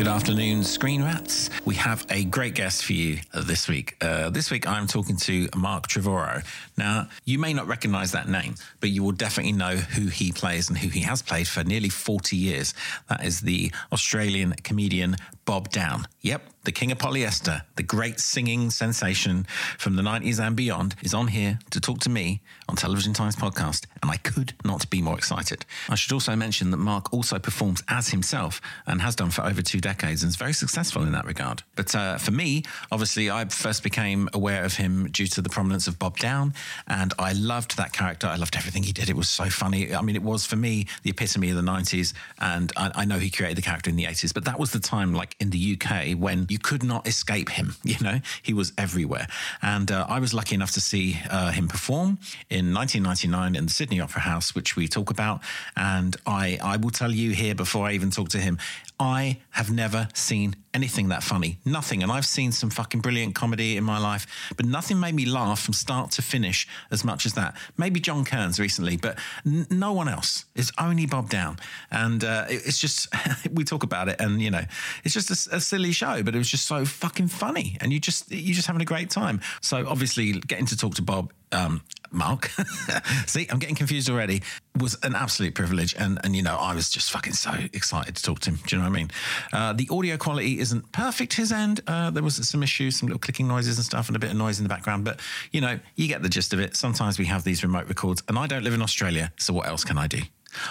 [0.00, 1.50] Good afternoon, Screen Rats.
[1.66, 3.98] We have a great guest for you this week.
[4.00, 6.42] Uh, this week, I'm talking to Mark Trevorrow.
[6.78, 10.70] Now, you may not recognize that name, but you will definitely know who he plays
[10.70, 12.72] and who he has played for nearly 40 years.
[13.10, 16.06] That is the Australian comedian Bob Downe.
[16.22, 19.46] Yep, the king of polyester, the great singing sensation
[19.78, 23.34] from the 90s and beyond, is on here to talk to me on Television Times
[23.34, 25.64] podcast, and I could not be more excited.
[25.88, 29.62] I should also mention that Mark also performs as himself and has done for over
[29.62, 31.62] two decades and is very successful in that regard.
[31.76, 35.88] But uh, for me, obviously, I first became aware of him due to the prominence
[35.88, 36.52] of Bob Downe,
[36.86, 38.26] and I loved that character.
[38.26, 39.08] I loved everything he did.
[39.08, 39.94] It was so funny.
[39.94, 43.18] I mean, it was for me the epitome of the 90s, and I, I know
[43.18, 45.78] he created the character in the 80s, but that was the time, like in the
[45.80, 47.76] UK, when you could not escape him.
[47.90, 49.26] You know, he was everywhere.
[49.62, 52.18] And uh, I was lucky enough to see uh, him perform
[52.48, 55.40] in 1999 in the Sydney Opera House, which we talk about.
[55.76, 58.58] And I, I will tell you here before I even talk to him,
[59.00, 61.58] I have never seen anything that funny.
[61.64, 62.02] Nothing.
[62.02, 65.60] And I've seen some fucking brilliant comedy in my life, but nothing made me laugh
[65.60, 67.56] from start to finish as much as that.
[67.76, 70.44] Maybe John Kearns recently, but n- no one else.
[70.54, 71.58] It's only Bob Downe.
[71.90, 73.08] And uh, it, it's just,
[73.52, 74.64] we talk about it and, you know,
[75.02, 77.76] it's just a, a, silly show, but was just so fucking funny.
[77.80, 79.40] And you just, you're just having a great time.
[79.60, 82.46] So obviously getting to talk to Bob um, Mark,
[83.26, 84.42] see, I'm getting confused already,
[84.78, 85.94] was an absolute privilege.
[85.94, 88.58] And, and, you know, I was just fucking so excited to talk to him.
[88.66, 89.10] Do you know what I mean?
[89.52, 91.80] Uh, the audio quality isn't perfect his end.
[91.86, 94.36] Uh, there was some issues, some little clicking noises and stuff, and a bit of
[94.36, 95.04] noise in the background.
[95.04, 95.20] But,
[95.52, 96.76] you know, you get the gist of it.
[96.76, 99.32] Sometimes we have these remote records, and I don't live in Australia.
[99.38, 100.20] So what else can I do?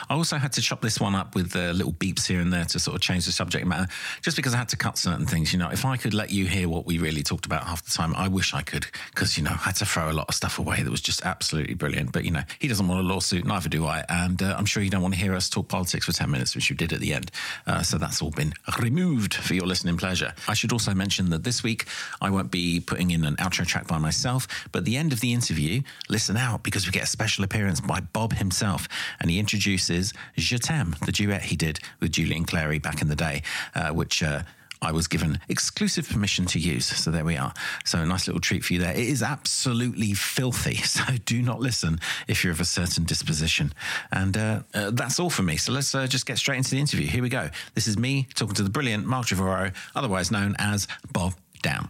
[0.09, 2.65] I also had to chop this one up with uh, little beeps here and there
[2.65, 3.87] to sort of change the subject matter,
[4.21, 5.53] just because I had to cut certain things.
[5.53, 7.91] You know, if I could let you hear what we really talked about half the
[7.91, 10.35] time, I wish I could, because, you know, I had to throw a lot of
[10.35, 12.11] stuff away that was just absolutely brilliant.
[12.11, 14.03] But, you know, he doesn't want a lawsuit, neither do I.
[14.09, 16.55] And uh, I'm sure you don't want to hear us talk politics for 10 minutes,
[16.55, 17.31] which you did at the end.
[17.65, 20.33] Uh, so that's all been removed for your listening pleasure.
[20.47, 21.85] I should also mention that this week
[22.21, 25.21] I won't be putting in an outro track by myself, but at the end of
[25.21, 28.87] the interview, listen out because we get a special appearance by Bob himself,
[29.19, 33.15] and he introduces Je t'aime, the duet he did with Julian Clary back in the
[33.15, 33.43] day,
[33.75, 34.23] uh, which.
[34.23, 34.43] Uh,
[34.81, 36.85] I was given exclusive permission to use.
[36.85, 37.53] So there we are.
[37.83, 38.93] So a nice little treat for you there.
[38.93, 40.79] It is absolutely filthy.
[40.89, 43.73] So do not listen if you're of a certain disposition.
[44.11, 45.57] And uh, uh, that's all for me.
[45.57, 47.07] So let's uh, just get straight into the interview.
[47.07, 47.49] Here we go.
[47.75, 51.89] This is me talking to the brilliant Mark Trevorrow, otherwise known as Bob Downe.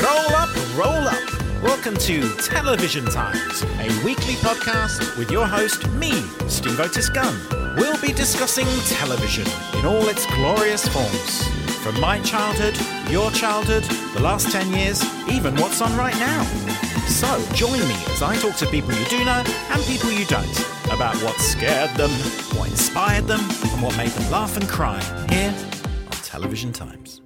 [0.00, 1.47] Roll up, roll up.
[1.62, 6.12] Welcome to Television Times, a weekly podcast with your host, me,
[6.46, 7.36] Steve Otis Gunn.
[7.76, 9.44] We'll be discussing television
[9.76, 11.48] in all its glorious forms.
[11.82, 12.78] From my childhood,
[13.10, 13.82] your childhood,
[14.14, 16.44] the last 10 years, even what's on right now.
[17.08, 20.60] So join me as I talk to people you do know and people you don't
[20.92, 22.10] about what scared them,
[22.56, 25.52] what inspired them, and what made them laugh and cry here
[26.06, 27.20] on Television Times.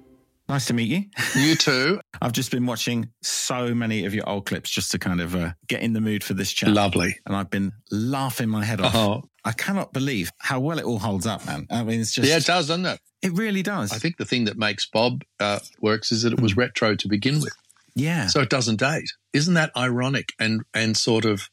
[0.49, 1.05] Nice to meet you.
[1.35, 2.01] You too.
[2.21, 5.51] I've just been watching so many of your old clips just to kind of uh,
[5.67, 6.69] get in the mood for this chat.
[6.69, 7.15] Lovely.
[7.25, 8.95] And I've been laughing my head off.
[8.95, 9.23] Oh.
[9.45, 11.67] I cannot believe how well it all holds up, man.
[11.69, 12.27] I mean, it's just.
[12.27, 12.99] Yeah, it does, doesn't it?
[13.21, 13.91] It really does.
[13.91, 16.57] I think the thing that makes Bob uh, works is that it was mm.
[16.57, 17.53] retro to begin with.
[17.95, 18.27] Yeah.
[18.27, 19.11] So it doesn't date.
[19.33, 21.49] Isn't that ironic and, and sort of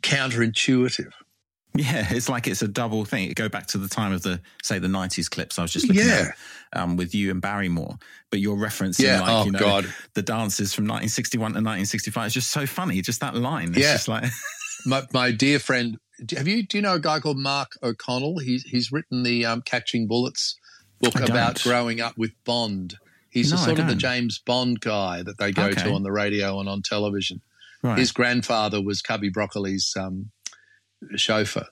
[0.00, 1.12] counterintuitive?
[1.74, 3.32] Yeah, it's like it's a double thing.
[3.34, 6.06] Go back to the time of the say the nineties clips I was just looking
[6.06, 6.32] yeah.
[6.72, 7.98] at um, with you and Barrymore,
[8.30, 9.20] but you're referencing yeah.
[9.20, 9.94] like oh, you know God.
[10.14, 12.26] the dances from 1961 to 1965.
[12.26, 13.00] It's just so funny.
[13.02, 13.68] Just that line.
[13.70, 13.92] It's yeah.
[13.92, 14.24] just like
[14.86, 15.98] my, my dear friend.
[16.36, 18.38] Have you do you know a guy called Mark O'Connell?
[18.38, 20.58] He's he's written the um, Catching Bullets
[21.00, 22.96] book about growing up with Bond.
[23.30, 25.82] He's no, sort of the James Bond guy that they go okay.
[25.82, 27.40] to on the radio and on television.
[27.82, 27.98] Right.
[27.98, 30.30] His grandfather was Cubby Broccoli's um,
[31.16, 31.66] chauffeur.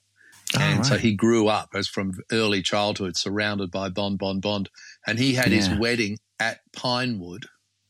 [0.55, 0.87] Oh, and right.
[0.87, 4.69] so he grew up as from early childhood surrounded by Bond, Bond, Bond.
[5.07, 5.57] And he had yeah.
[5.57, 7.47] his wedding at Pinewood.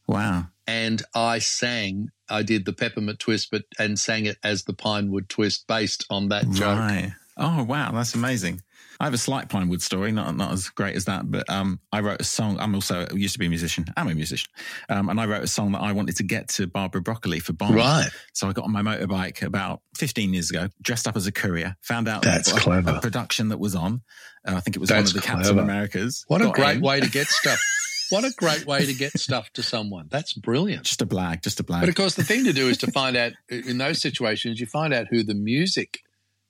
[0.07, 0.47] Wow.
[0.67, 5.29] And I sang, I did the peppermint twist, but and sang it as the Pinewood
[5.29, 6.79] twist based on that joke.
[6.79, 7.13] Right.
[7.37, 8.63] Oh wow, that's amazing.
[9.01, 12.01] I have a slight Pinewood story, not not as great as that, but um, I
[12.01, 12.59] wrote a song.
[12.59, 13.87] I'm also used to be a musician.
[13.97, 14.51] I'm a musician,
[14.89, 17.53] um, and I wrote a song that I wanted to get to Barbara Broccoli for
[17.53, 17.75] Bond.
[17.75, 18.09] Right.
[18.33, 21.77] So I got on my motorbike about 15 years ago, dressed up as a courier,
[21.83, 24.03] found out that's a, clever a production that was on.
[24.47, 25.43] Uh, I think it was that's one of the clever.
[25.43, 26.25] Captain Americas.
[26.29, 26.83] What a great in.
[26.83, 27.61] way to get stuff.
[28.09, 30.07] What a great way to get stuff to someone.
[30.11, 30.85] That's brilliant.
[30.85, 31.81] Just a blag, just a blag.
[31.81, 34.67] But of course, the thing to do is to find out in those situations, you
[34.67, 36.03] find out who the music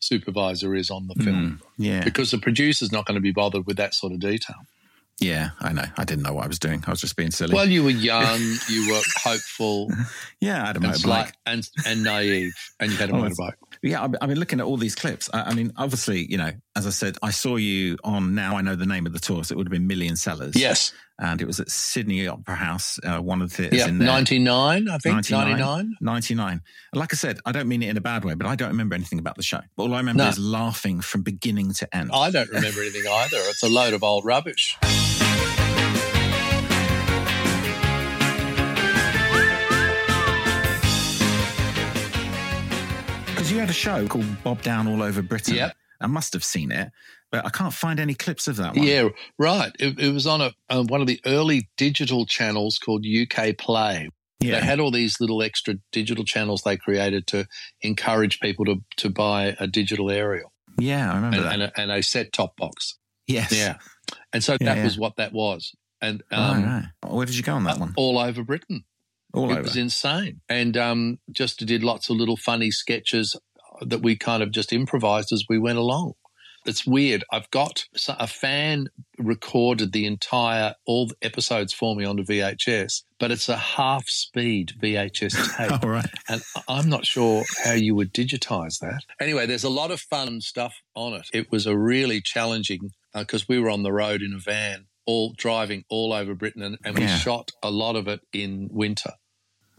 [0.07, 1.61] supervisor is on the film.
[1.61, 2.05] Mm, yeah.
[2.05, 4.57] Because the producer's not going to be bothered with that sort of detail.
[5.19, 5.85] Yeah, I know.
[5.97, 6.85] I didn't know what I was doing.
[6.87, 7.55] I was just being silly.
[7.55, 8.39] Well, you were young,
[8.69, 9.91] you were hopeful.
[10.41, 10.97] yeah, I had a and motorbike.
[10.97, 13.55] Slight, and, and naive, and you had a oh, motorbike.
[13.83, 15.31] Yeah, I've been looking at all these clips.
[15.33, 18.63] I, I, mean, obviously, you know, as I said, I saw you on Now I
[18.63, 20.55] Know the Name of the tour, so it would have been Million Sellers.
[20.55, 20.93] Yes.
[21.19, 24.07] And it was at Sydney Opera House, uh, one of the yeah, in there.
[24.07, 25.15] 99, I think.
[25.15, 25.97] 99, 99.
[26.01, 26.61] 99.
[26.93, 28.95] Like I said, I don't mean it in a bad way, but I don't remember
[28.95, 29.61] anything about the show.
[29.77, 30.29] But all I remember no.
[30.29, 32.11] is laughing from beginning to end.
[32.13, 33.39] I don't remember anything either.
[33.39, 34.77] It's a load of old rubbish.
[43.47, 45.55] Because you had a show called Bob Downe All Over Britain.
[45.55, 45.77] Yep.
[46.01, 46.91] I must have seen it,
[47.31, 48.87] but I can't find any clips of that one.
[48.87, 49.09] Yeah,
[49.39, 49.73] right.
[49.79, 54.11] It, it was on a, uh, one of the early digital channels called UK Play.
[54.41, 54.61] Yeah.
[54.61, 57.47] They had all these little extra digital channels they created to
[57.81, 60.53] encourage people to, to buy a digital aerial.
[60.79, 61.53] Yeah, I remember and, that.
[61.53, 62.99] And a, and a set top box.
[63.27, 63.53] Yes.
[63.53, 63.79] Yeah.
[64.33, 64.85] And so yeah, that yeah.
[64.85, 65.75] was what that was.
[66.01, 66.65] And um,
[67.03, 67.15] oh, right.
[67.15, 67.95] where did you go on that one?
[67.97, 68.85] All over Britain.
[69.33, 69.63] All over it over.
[69.63, 70.41] was insane.
[70.49, 73.37] And um, just did lots of little funny sketches
[73.81, 76.15] that we kind of just improvised as we went along.
[76.65, 77.23] It's weird.
[77.31, 78.89] I've got a fan
[79.19, 84.73] recorded the entire, all the episodes for me onto VHS, but it's a half speed
[84.83, 85.85] VHS tape.
[85.85, 86.11] All right.
[86.29, 89.03] And I'm not sure how you would digitize that.
[89.21, 91.29] Anyway, there's a lot of fun stuff on it.
[91.33, 94.87] It was a really challenging, because uh, we were on the road in a van,
[95.07, 97.17] all driving all over Britain, and, and we yeah.
[97.17, 99.13] shot a lot of it in winter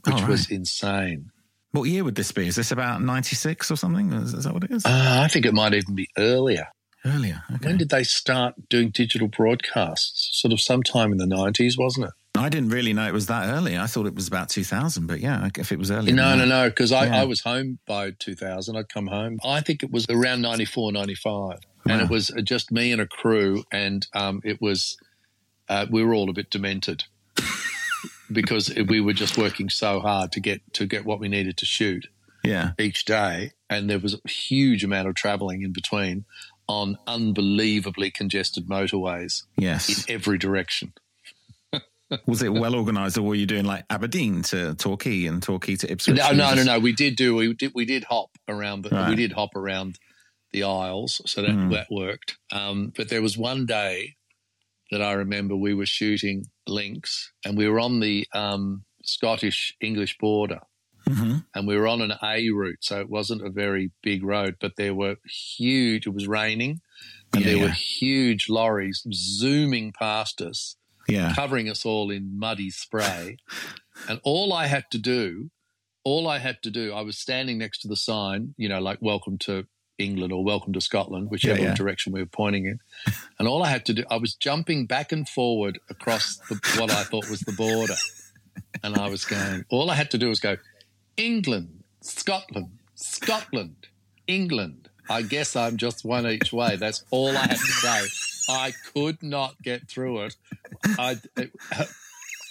[0.08, 0.30] which right.
[0.30, 1.32] was insane.
[1.72, 2.48] What year would this be?
[2.48, 4.14] Is this about 96 or something?
[4.14, 4.86] Is, is that what it is?
[4.86, 6.68] Uh, I think it might even be earlier.
[7.06, 7.44] Earlier.
[7.54, 7.68] Okay.
[7.68, 10.30] When did they start doing digital broadcasts?
[10.40, 12.14] Sort of sometime in the 90s, wasn't it?
[12.36, 13.78] I didn't really know it was that early.
[13.78, 16.12] I thought it was about 2000, but yeah, if it was early.
[16.12, 17.22] No, no, no, because I, yeah.
[17.22, 18.76] I was home by 2000.
[18.76, 19.40] I'd come home.
[19.44, 21.34] I think it was around 94, 95.
[21.34, 21.58] Wow.
[21.90, 24.98] And it was just me and a crew, and um, it was,
[25.70, 27.06] uh, we were all a bit demented
[28.32, 31.66] because we were just working so hard to get to get what we needed to
[31.66, 32.08] shoot
[32.44, 32.72] yeah.
[32.80, 36.26] each day, and there was a huge amount of travelling in between
[36.68, 39.44] on unbelievably congested motorways.
[39.58, 40.94] Yes, in every direction.
[42.26, 45.92] was it well organised, or were you doing like Aberdeen to Torquay and Torquay to
[45.92, 46.18] Ipswich?
[46.18, 46.80] No, no, no, no.
[46.80, 49.10] We did do we did we did hop around the right.
[49.10, 50.00] we did hop around
[50.52, 51.72] the Isles, so that mm.
[51.72, 52.38] that worked.
[52.52, 54.16] Um, but there was one day
[54.92, 60.18] that I remember we were shooting links and we were on the um, Scottish English
[60.18, 60.62] border.
[61.08, 61.38] Mm-hmm.
[61.56, 64.74] And we were on an A route, so it wasn't a very big road, but
[64.76, 65.16] there were
[65.58, 66.82] huge, it was raining,
[67.34, 67.64] and yeah, there yeah.
[67.64, 70.76] were huge lorries zooming past us,
[71.08, 71.34] yeah.
[71.34, 73.38] covering us all in muddy spray.
[74.10, 75.50] and all I had to do,
[76.04, 79.00] all I had to do, I was standing next to the sign, you know, like
[79.02, 79.66] welcome to
[79.98, 81.76] England or welcome to Scotland, whichever yeah, yeah.
[81.76, 82.80] direction we were pointing in.
[83.40, 86.92] And all I had to do, I was jumping back and forward across the, what
[86.92, 87.96] I thought was the border.
[88.84, 90.58] And I was going, all I had to do was go,
[91.16, 93.88] England, Scotland, Scotland,
[94.28, 94.90] England.
[95.10, 96.76] I guess I'm just one each way.
[96.76, 98.08] That's all I had to say.
[98.50, 100.36] I could not get through it.
[100.98, 101.52] I, it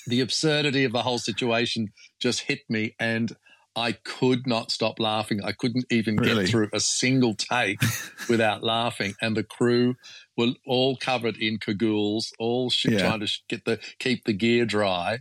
[0.07, 2.95] the absurdity of the whole situation just hit me.
[2.99, 3.37] And
[3.77, 5.43] I could not stop laughing.
[5.45, 6.45] I couldn't even really?
[6.45, 7.79] get through a single take
[8.29, 9.15] without laughing.
[9.21, 9.97] And the crew
[10.35, 12.99] were all covered in cagoules, all sh- yeah.
[13.01, 15.19] trying to sh- get the keep the gear dry,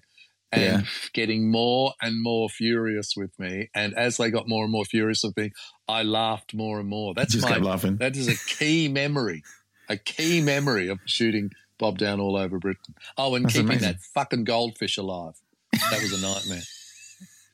[0.54, 0.90] and yeah.
[1.14, 3.70] getting more and more furious with me.
[3.76, 5.52] And as they got more and more furious with me,
[5.90, 7.14] I laughed more and more.
[7.14, 7.98] That's Just my, laughing.
[7.98, 9.44] That is a key memory,
[9.90, 12.96] a key memory of shooting Bob Downe all over Britain.
[13.18, 13.90] Oh, and That's keeping amazing.
[13.90, 15.34] that fucking goldfish alive.
[15.74, 16.64] That was a nightmare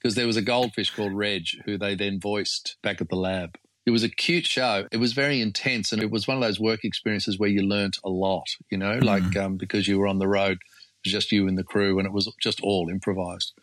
[0.02, 3.58] because there was a goldfish called Reg who they then voiced back at the lab.
[3.86, 4.88] It was a cute show.
[4.92, 7.98] It was very intense, and it was one of those work experiences where you learnt
[8.04, 8.48] a lot.
[8.70, 9.04] You know, mm.
[9.04, 11.98] like um, because you were on the road, it was just you and the crew,
[11.98, 13.54] and it was just all improvised.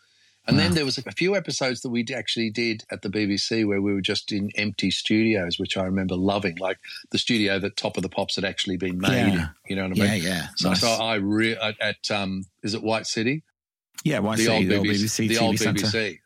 [0.47, 0.63] And wow.
[0.63, 3.93] then there was a few episodes that we actually did at the BBC where we
[3.93, 6.79] were just in empty studios, which I remember loving, like
[7.11, 9.33] the studio that Top of the Pops had actually been made.
[9.33, 9.49] Yeah.
[9.67, 10.23] You know what I mean?
[10.23, 10.47] Yeah, yeah.
[10.55, 10.81] So, nice.
[10.81, 13.43] so I re- at um, is it White City?
[14.03, 16.19] Yeah, White the City, old BBC, the old BBC, the old BBC.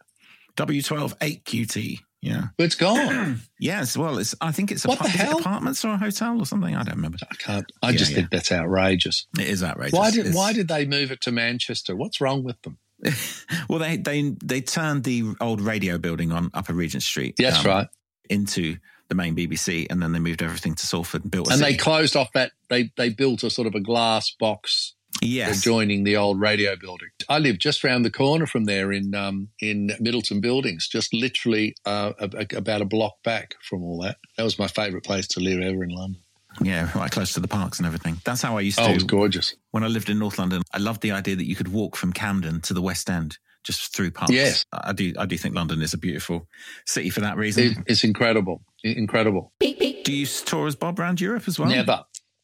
[0.58, 0.74] Centre.
[0.74, 2.00] W12 8QT.
[2.24, 2.48] Yeah.
[2.58, 3.42] It's gone.
[3.60, 3.98] yes.
[3.98, 4.34] Well, it's.
[4.40, 5.40] I think it's what the hell?
[5.40, 6.74] apartments or a hotel or something.
[6.74, 7.18] I don't remember.
[7.30, 7.70] I can't.
[7.82, 8.16] I yeah, just yeah.
[8.16, 9.28] think that's outrageous.
[9.38, 10.00] It is outrageous.
[10.00, 11.98] Why did Why did they move it to Manchester?
[11.98, 12.78] What's wrong with them?
[13.70, 17.36] well, they they they turned the old radio building on Upper Regent Street.
[17.38, 17.88] That's um, right.
[18.30, 18.78] Into
[19.10, 21.50] the main BBC, and then they moved everything to Salford and built.
[21.50, 21.74] and city.
[21.74, 22.54] they closed off that.
[22.70, 27.10] They they built a sort of a glass box Yes, adjoining the old radio building.
[27.30, 31.76] I live just around the corner from there in um, in Middleton Buildings, just literally
[31.86, 34.18] uh, about a block back from all that.
[34.38, 36.22] That was my favourite place to live ever in London.
[36.62, 38.18] Yeah, right close to the parks and everything.
[38.24, 38.86] That's how I used to.
[38.86, 39.56] Oh, it's gorgeous.
[39.72, 42.14] When I lived in North London, I loved the idea that you could walk from
[42.14, 44.34] Camden to the West End just through parks.
[44.34, 45.14] Yes, I do.
[45.18, 46.48] I do think London is a beautiful
[46.86, 47.64] city for that reason.
[47.64, 49.52] It, it's incredible, incredible.
[49.60, 51.70] Do you tour as Bob around Europe as well?
[51.70, 52.04] Never.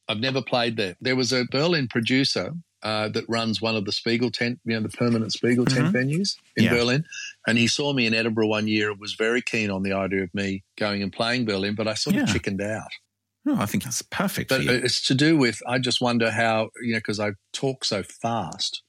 [0.09, 0.95] I've never played there.
[0.99, 4.81] There was a Berlin producer uh, that runs one of the Spiegel tent, you know,
[4.81, 5.97] the permanent Spiegel tent mm-hmm.
[5.97, 6.73] venues in yeah.
[6.73, 7.05] Berlin.
[7.47, 10.23] And he saw me in Edinburgh one year and was very keen on the idea
[10.23, 12.23] of me going and playing Berlin, but I sort yeah.
[12.23, 12.89] of chickened out.
[13.45, 14.49] No, I think that's perfect.
[14.49, 18.03] But it's to do with, I just wonder how, you know, because I talk so
[18.03, 18.81] fast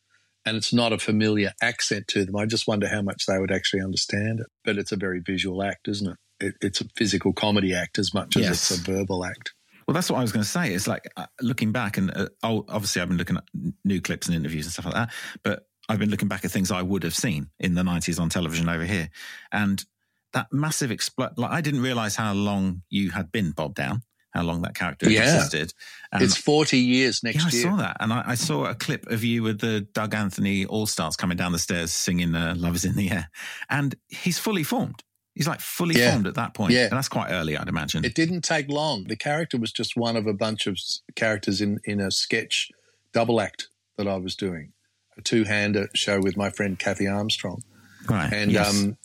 [0.47, 2.37] and it's not a familiar accent to them.
[2.37, 4.47] I just wonder how much they would actually understand it.
[4.65, 6.17] But it's a very visual act, isn't it?
[6.41, 9.53] it it's a physical comedy act as much as it's a verbal act.
[9.91, 10.73] Well, that's what I was going to say.
[10.73, 13.43] It's like uh, looking back, and uh, oh, obviously, I've been looking at
[13.85, 15.11] new clips and interviews and stuff like that.
[15.43, 18.29] But I've been looking back at things I would have seen in the '90s on
[18.29, 19.11] television over here,
[19.51, 19.85] and
[20.33, 24.45] that massive expl- Like I didn't realize how long you had been Bob Downe, how
[24.45, 25.25] long that character yeah.
[25.25, 25.75] existed.
[26.13, 27.43] It's 40 years next year.
[27.43, 27.63] yeah, I year.
[27.63, 30.87] saw that, and I, I, saw a clip of you with the Doug Anthony All
[30.87, 33.29] Stars coming down the stairs singing uh, "Love Is in the Air,"
[33.69, 35.03] and he's fully formed.
[35.41, 36.11] He's like fully yeah.
[36.11, 36.75] formed at that point.
[36.75, 36.83] Yeah.
[36.83, 38.05] And that's quite early, I'd imagine.
[38.05, 39.05] It didn't take long.
[39.05, 40.79] The character was just one of a bunch of
[41.17, 42.69] characters in, in a sketch
[43.15, 44.75] double act that I was doing,
[45.17, 47.63] a two hander show with my friend Kathy Armstrong.
[48.07, 48.31] Right.
[48.31, 48.69] And yes.
[48.69, 48.99] um,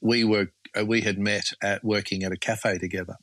[0.00, 3.14] we were uh, we had met at working at a cafe together.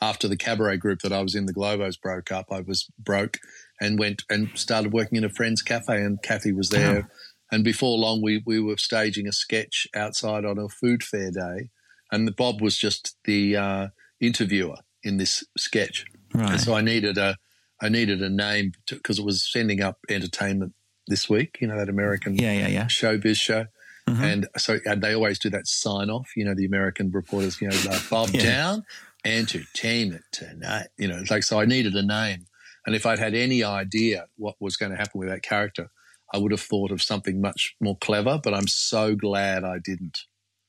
[0.00, 2.46] After the cabaret group that I was in, the Globos broke up.
[2.52, 3.38] I was broke
[3.80, 7.08] and went and started working in a friend's cafe, and Kathy was there.
[7.10, 7.14] Oh.
[7.50, 11.70] And before long, we we were staging a sketch outside on a food fair day
[12.12, 13.88] and Bob was just the uh,
[14.20, 16.06] interviewer in this sketch.
[16.32, 16.52] Right.
[16.52, 17.36] And so I needed a
[17.80, 20.74] I needed a name because it was sending up entertainment
[21.06, 21.58] this week.
[21.60, 23.66] You know that American yeah yeah yeah showbiz show.
[24.08, 24.24] Mm-hmm.
[24.24, 26.30] And so and they always do that sign off.
[26.36, 27.60] You know the American reporters.
[27.60, 28.42] You know like Bob yeah.
[28.42, 28.84] Downe
[29.24, 30.88] entertainment tonight.
[30.98, 32.46] You know it's like so I needed a name.
[32.86, 35.90] And if I'd had any idea what was going to happen with that character,
[36.34, 38.38] I would have thought of something much more clever.
[38.42, 40.24] But I'm so glad I didn't.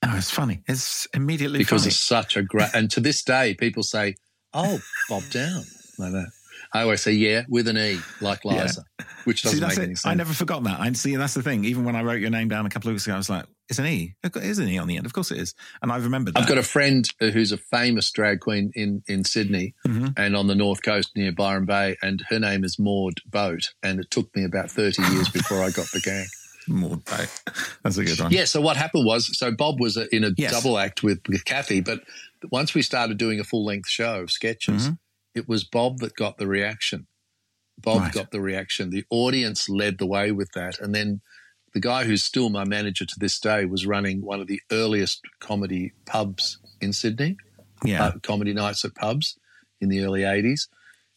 [0.06, 0.62] Oh, it's funny.
[0.68, 1.90] It's immediately because funny.
[1.90, 2.70] it's such a great.
[2.74, 4.16] And to this day, people say,
[4.54, 5.66] "Oh, Bob Downe,"
[5.98, 6.32] like that.
[6.74, 9.06] I always say, "Yeah," with an E, like Liza, yeah.
[9.24, 9.82] which doesn't see, make it.
[9.82, 10.06] any sense.
[10.06, 10.80] I never forgot that.
[10.80, 11.16] I see.
[11.16, 11.66] That's the thing.
[11.66, 13.46] Even when I wrote your name down a couple of weeks ago, I was like,
[13.70, 14.16] "It's an E.
[14.24, 15.06] It is an E on the end.
[15.06, 16.36] Of course it is." And I remembered.
[16.36, 16.42] That.
[16.42, 20.10] I've got a friend who's a famous drag queen in in Sydney mm-hmm.
[20.18, 23.74] and on the north coast near Byron Bay, and her name is Maud Boat.
[23.82, 26.28] And it took me about thirty years before I got the gag.
[26.68, 27.00] More
[27.84, 28.32] That's a good one.
[28.32, 28.46] Yeah.
[28.46, 30.52] So what happened was, so Bob was in a yes.
[30.52, 32.02] double act with, with Kathy, but
[32.52, 34.94] once we started doing a full length show of sketches, mm-hmm.
[35.34, 37.08] it was Bob that got the reaction.
[37.78, 38.14] Bob right.
[38.14, 38.90] got the reaction.
[38.90, 40.80] The audience led the way with that.
[40.80, 41.22] And then
[41.74, 45.22] the guy who's still my manager to this day was running one of the earliest
[45.40, 47.38] comedy pubs in Sydney.
[47.84, 48.06] Yeah.
[48.06, 49.38] Uh, comedy nights at pubs
[49.82, 50.68] in the early 80s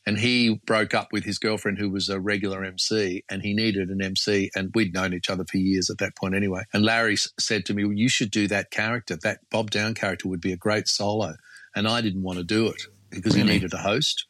[0.08, 3.90] and he broke up with his girlfriend who was a regular MC and he needed
[3.90, 6.62] an MC and we'd known each other for years at that point anyway.
[6.72, 9.18] And Larry said to me, well, you should do that character.
[9.22, 11.34] That Bob Downe character would be a great solo.
[11.76, 13.48] And I didn't want to do it because really?
[13.48, 14.24] he needed a host.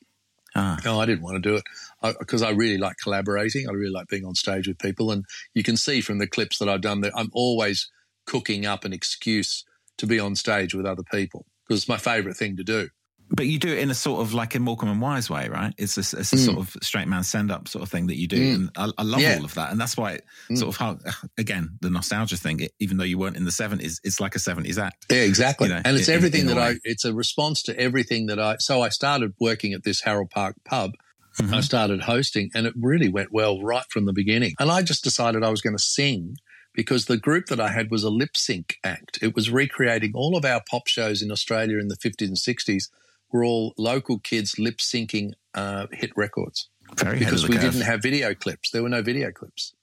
[0.57, 0.81] Ah.
[0.85, 3.69] No, I didn't want to do it because I, I, really like collaborating.
[3.69, 5.13] I really like being on stage with people.
[5.13, 7.89] And you can see from the clips that I've done that I'm always
[8.27, 9.65] cooking up an excuse
[9.99, 12.89] to be on stage with other people because it's my favorite thing to do
[13.31, 15.75] but you do it in a sort of like a Morecambe and Wise way, right?
[15.77, 16.45] It's a, it's a mm.
[16.47, 18.37] sort of straight man send up sort of thing that you do.
[18.37, 18.55] Mm.
[18.55, 19.37] And I, I love yeah.
[19.37, 19.71] all of that.
[19.71, 20.57] And that's why it mm.
[20.57, 20.99] sort of how,
[21.39, 24.39] again, the nostalgia thing, it, even though you weren't in the 70s, it's like a
[24.39, 25.07] 70s act.
[25.11, 25.69] Yeah, exactly.
[25.69, 28.39] You know, and it's in, everything in that I, it's a response to everything that
[28.39, 30.93] I, so I started working at this Harold Park pub.
[31.39, 31.55] Mm-hmm.
[31.55, 34.55] I started hosting and it really went well right from the beginning.
[34.59, 36.37] And I just decided I was going to sing
[36.75, 39.19] because the group that I had was a lip sync act.
[39.21, 42.89] It was recreating all of our pop shows in Australia in the 50s and 60s
[43.33, 46.69] were all local kids lip syncing uh, hit records.
[46.97, 47.73] Very because we curve.
[47.73, 48.71] didn't have video clips.
[48.71, 49.75] There were no video clips.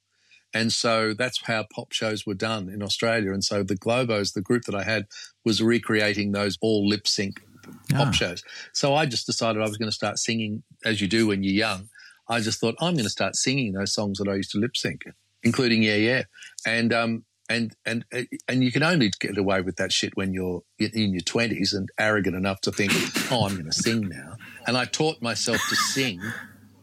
[0.54, 3.34] And so that's how pop shows were done in Australia.
[3.34, 5.06] And so the Globos, the group that I had,
[5.44, 7.42] was recreating those all lip sync
[7.90, 8.12] pop ah.
[8.12, 8.42] shows.
[8.72, 11.54] So I just decided I was going to start singing, as you do when you're
[11.54, 11.90] young.
[12.30, 14.76] I just thought I'm going to start singing those songs that I used to lip
[14.76, 15.04] sync,
[15.44, 16.24] including Yeah Yeah.
[16.66, 18.06] And um, and and
[18.48, 21.90] and you can only get away with that shit when you're in your twenties and
[21.98, 22.92] arrogant enough to think,
[23.32, 24.38] "Oh, I'm going to sing now."
[24.68, 26.22] And I taught myself to sing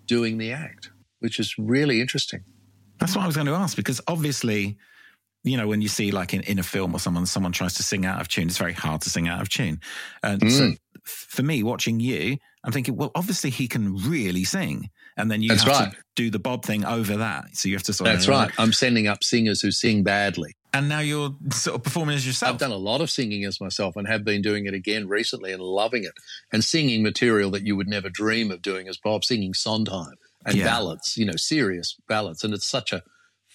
[0.06, 0.90] doing the act,
[1.20, 2.44] which is really interesting.
[2.98, 4.76] That's what I was going to ask because obviously,
[5.42, 7.82] you know, when you see like in, in a film or someone someone tries to
[7.82, 9.80] sing out of tune, it's very hard to sing out of tune.
[10.22, 10.50] And mm.
[10.50, 10.72] so
[11.04, 15.48] for me, watching you, I'm thinking, well, obviously he can really sing and then you
[15.48, 15.92] That's have right.
[15.92, 17.56] to do the Bob thing over that.
[17.56, 18.34] So you have to sort of That's of.
[18.34, 18.50] right.
[18.56, 20.54] I'm sending up singers who sing badly.
[20.72, 22.52] and now you're sort of performing as yourself.
[22.52, 25.52] I've done a lot of singing as myself and have been doing it again recently
[25.52, 26.14] and loving it.
[26.52, 30.14] And singing material that you would never dream of doing as Bob, singing Sondheim
[30.46, 30.64] and yeah.
[30.64, 32.44] ballads, you know, serious ballads.
[32.44, 33.02] And it's such a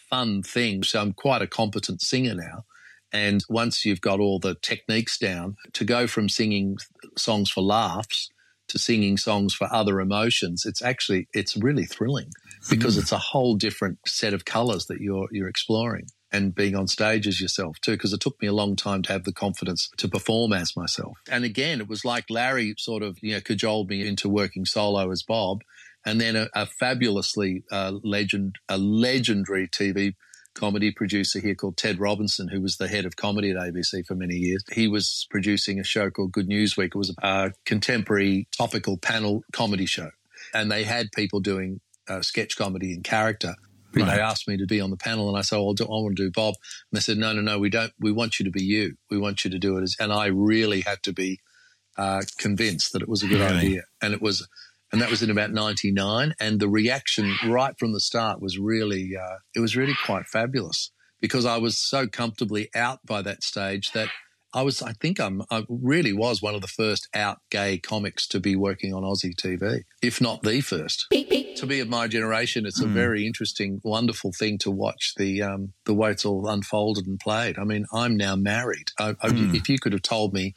[0.10, 0.84] fun thing.
[0.84, 2.66] So I'm quite a competent singer now.
[3.14, 6.78] And once you've got all the techniques down, to go from singing
[7.18, 8.30] songs for laughs
[8.70, 12.30] to singing songs for other emotions, it's actually it's really thrilling
[12.70, 13.02] because mm.
[13.02, 17.28] it's a whole different set of colours that you're you're exploring and being on stage
[17.28, 20.08] as yourself too, because it took me a long time to have the confidence to
[20.08, 21.18] perform as myself.
[21.30, 25.12] And again, it was like Larry sort of, you know, cajoled me into working solo
[25.12, 25.62] as Bob.
[26.06, 30.16] And then a, a fabulously uh, legend, a legendary TV
[30.58, 34.16] comedy producer here called Ted Robinson, who was the head of comedy at ABC for
[34.16, 34.64] many years.
[34.72, 36.92] He was producing a show called Good News Week.
[36.94, 40.10] It was a contemporary topical panel comedy show.
[40.54, 43.56] And they had people doing uh, sketch comedy in character.
[43.94, 44.16] Right.
[44.16, 46.24] They asked me to be on the panel, and I said, "Well, I want to
[46.24, 46.56] do Bob."
[46.92, 47.92] And they said, "No, no, no, we don't.
[48.00, 48.96] We want you to be you.
[49.10, 51.40] We want you to do it." As, and I really had to be
[51.98, 53.58] uh, convinced that it was a good really?
[53.58, 54.48] idea, and it was.
[54.92, 59.18] And that was in about '99, and the reaction right from the start was really,
[59.18, 63.92] uh, it was really quite fabulous because I was so comfortably out by that stage
[63.92, 64.10] that
[64.54, 68.26] I was, I think I'm, I really was one of the first out gay comics
[68.30, 71.06] to be working on Aussie TV, if not the first.
[71.58, 72.86] To be of my generation, it's mm.
[72.86, 72.94] a hmm.
[72.94, 77.60] very interesting, wonderful thing to watch the um, the way it's all unfolded and played.
[77.60, 78.92] I mean, I'm now married.
[79.00, 79.54] I, I, mm.
[79.54, 80.56] If you could have told me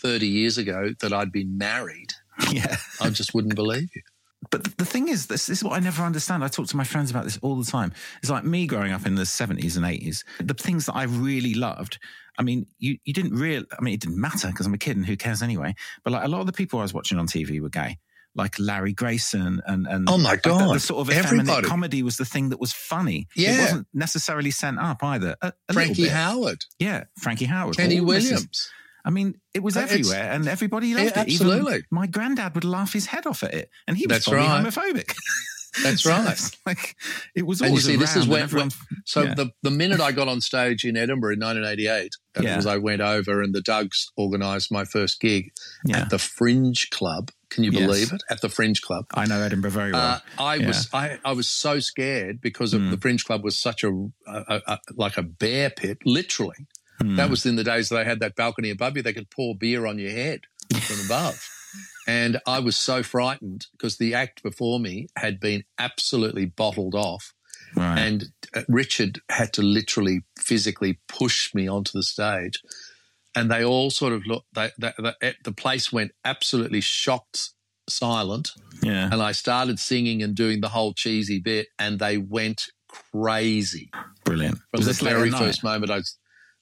[0.00, 2.14] 30 years ago that I'd be married,
[2.52, 4.02] yeah, I just wouldn't believe you.
[4.50, 6.44] But the thing is, this, this, is what I never understand.
[6.44, 7.92] I talk to my friends about this all the time.
[8.22, 10.24] It's like me growing up in the 70s and 80s.
[10.40, 11.98] The things that I really loved,
[12.38, 14.96] I mean, you, you didn't really, I mean, it didn't matter because I'm a kid
[14.96, 15.74] and who cares anyway.
[16.04, 17.98] But like a lot of the people I was watching on TV were gay,
[18.36, 20.54] like Larry Grayson and, and oh my God.
[20.54, 23.26] Like the, the, sort of effeminate comedy was the thing that was funny.
[23.34, 23.58] Yeah.
[23.58, 25.34] It wasn't necessarily sent up either.
[25.42, 26.64] A, a Frankie Howerd.
[26.78, 27.04] Yeah.
[27.18, 27.76] Frankie Howerd.
[27.76, 28.70] Kenny Williams.
[29.04, 31.16] I mean, it was everywhere, and everybody loved it.
[31.16, 34.28] Absolutely, Even my granddad would laugh his head off at it, and he was That's
[34.28, 34.64] probably right.
[34.64, 35.14] homophobic.
[35.82, 36.50] That's so right.
[36.66, 36.96] Like
[37.34, 37.60] it was.
[37.60, 38.48] And you see, this is when.
[38.48, 38.70] when
[39.04, 39.34] so yeah.
[39.34, 42.56] the the minute I got on stage in Edinburgh in 1988, yeah.
[42.56, 45.52] was I went over and the Dougs organised my first gig
[45.84, 46.00] yeah.
[46.00, 47.30] at the Fringe Club.
[47.50, 48.12] Can you believe yes.
[48.12, 48.22] it?
[48.28, 49.06] At the Fringe Club.
[49.14, 50.02] I know Edinburgh very well.
[50.02, 52.90] Uh, I was I, I was so scared because of mm.
[52.90, 53.90] the Fringe Club was such a,
[54.26, 56.66] a, a, like a bear pit, literally.
[57.02, 57.16] Mm.
[57.16, 59.02] That was in the days that I had that balcony above you.
[59.02, 60.40] They could pour beer on your head
[60.80, 61.48] from above.
[62.06, 67.34] And I was so frightened because the act before me had been absolutely bottled off.
[67.76, 67.98] Right.
[67.98, 72.62] And uh, Richard had to literally physically push me onto the stage.
[73.36, 77.50] And they all sort of looked, they, they, they, the place went absolutely shocked
[77.88, 78.52] silent.
[78.82, 79.10] Yeah.
[79.12, 83.90] And I started singing and doing the whole cheesy bit, and they went crazy.
[84.24, 84.58] Brilliant.
[84.70, 86.00] From Was the very first moment I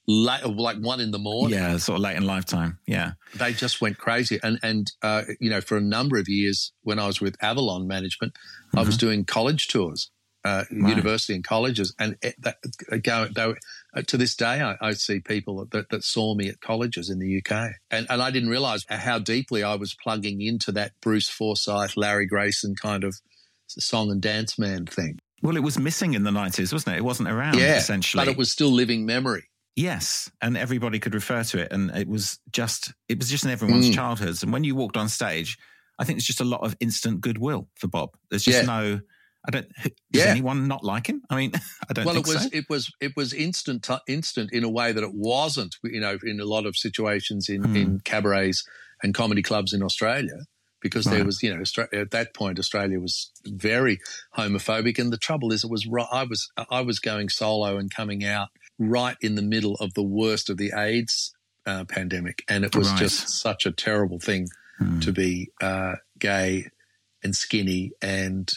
[0.07, 1.59] late, like one in the morning.
[1.59, 2.79] Yeah, sort of late in lifetime.
[2.87, 6.73] Yeah, they just went crazy, and and uh, you know, for a number of years
[6.83, 8.79] when I was with Avalon Management, mm-hmm.
[8.79, 9.07] I was mm-hmm.
[9.07, 10.11] doing college tours,
[10.45, 10.91] uh, right.
[10.91, 12.57] university and colleges, and that,
[13.03, 13.59] go, they were,
[13.95, 17.19] uh, to this day, I, I see people that, that, saw me at colleges in
[17.19, 21.29] the UK, and and I didn't realise how deeply I was plugging into that Bruce
[21.29, 23.17] Forsyth, Larry Grayson kind of
[23.69, 25.19] song and dance man thing.
[25.43, 26.99] Well, it was missing in the nineties, wasn't it?
[26.99, 29.45] It wasn't around, yeah, essentially, but it was still living memory.
[29.77, 33.51] Yes, and everybody could refer to it, and it was just it was just in
[33.51, 33.95] everyone's mm.
[33.95, 34.43] childhoods.
[34.43, 35.59] And when you walked on stage,
[35.99, 38.17] I think it's just a lot of instant goodwill for Bob.
[38.31, 38.67] There's just yeah.
[38.67, 39.01] no.
[39.47, 39.69] I don't.
[39.83, 39.93] Does
[40.25, 40.31] yeah.
[40.31, 41.23] anyone not like him?
[41.29, 41.53] I mean,
[41.91, 42.07] I don't.
[42.07, 42.07] Think so.
[42.07, 42.49] Well, it was so.
[42.55, 45.77] it was it was instant instant in a way that it wasn't.
[45.85, 47.77] You know, in a lot of situations in hmm.
[47.77, 48.65] in cabarets
[49.03, 50.39] and comedy clubs in Australia,
[50.81, 51.17] because right.
[51.17, 51.63] there was you know
[51.93, 54.01] at that point Australia was very
[54.39, 58.25] homophobic, and the trouble is it was I was I was going solo and coming
[58.25, 61.35] out right in the middle of the worst of the AIDS
[61.67, 62.99] uh, pandemic, and it was right.
[62.99, 65.01] just such a terrible thing hmm.
[65.01, 66.71] to be uh, gay
[67.23, 68.51] and skinny and.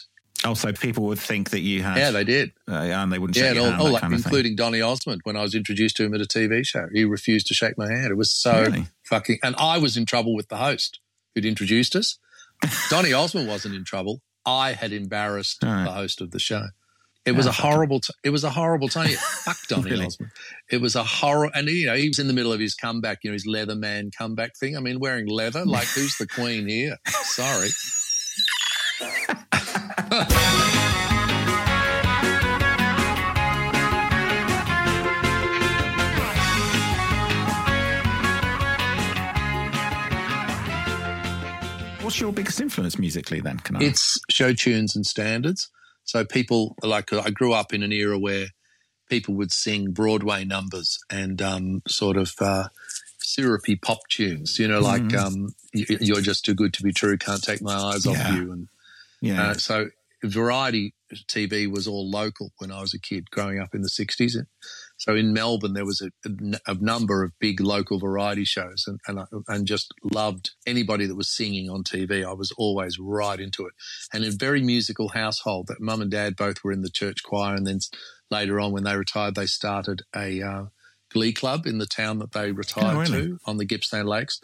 [0.45, 1.97] Also, people would think that you had.
[1.97, 2.53] Yeah, they did.
[2.65, 5.19] Uh, yeah, and they wouldn't yeah, shake your hand, all, like, including Donny Osmond.
[5.25, 7.91] When I was introduced to him at a TV show, he refused to shake my
[7.91, 8.10] hand.
[8.10, 8.88] It was so really?
[9.03, 9.39] fucking.
[9.43, 11.01] And I was in trouble with the host
[11.36, 12.19] who'd introduced us.
[12.89, 14.21] Donny Osmond wasn't in trouble.
[14.45, 15.84] I had embarrassed right.
[15.84, 16.67] the host of the show.
[17.25, 17.99] It was a horrible.
[17.99, 19.10] T- it was a horrible time.
[19.43, 20.05] Fuck Donny really?
[20.05, 20.32] Osmond.
[20.71, 23.19] It was a horror, and you know he was in the middle of his comeback.
[23.23, 24.77] You know his leather man comeback thing.
[24.77, 25.65] I mean, wearing leather.
[25.65, 26.97] Like who's the queen here?
[27.23, 27.69] Sorry.
[42.01, 43.60] What's your biggest influence musically then?
[43.60, 43.84] Can I?
[43.84, 45.69] It's show tunes and standards.
[46.10, 48.48] So people like I grew up in an era where
[49.12, 52.69] people would sing Broadway numbers and um, sort of uh,
[53.19, 54.58] syrupy pop tunes.
[54.58, 55.19] You know, like mm.
[55.19, 58.67] um, "You're Just Too Good to Be True," "Can't Take My Eyes Off You," and
[59.22, 59.50] yeah.
[59.50, 59.89] Uh, so
[60.24, 60.95] variety
[61.28, 64.36] TV was all local when I was a kid growing up in the '60s.
[65.00, 69.00] So in Melbourne, there was a, a, a number of big local variety shows, and
[69.08, 72.26] and, I, and just loved anybody that was singing on TV.
[72.26, 73.74] I was always right into it,
[74.14, 75.68] and a very musical household.
[75.68, 77.80] That mum and dad both were in the church choir, and then
[78.30, 80.66] later on, when they retired, they started a uh,
[81.12, 83.28] glee club in the town that they retired oh, really?
[83.28, 84.42] to on the Gippsland Lakes.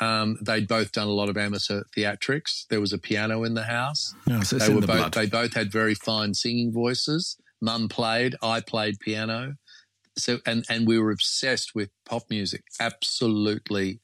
[0.00, 2.66] Um, they'd both done a lot of amateur theatrics.
[2.68, 4.14] There was a piano in the house.
[4.42, 5.14] So they were the both blood.
[5.14, 7.36] they both had very fine singing voices.
[7.60, 9.54] Mum played, I played piano.
[10.16, 12.64] So and and we were obsessed with pop music.
[12.80, 14.00] Absolutely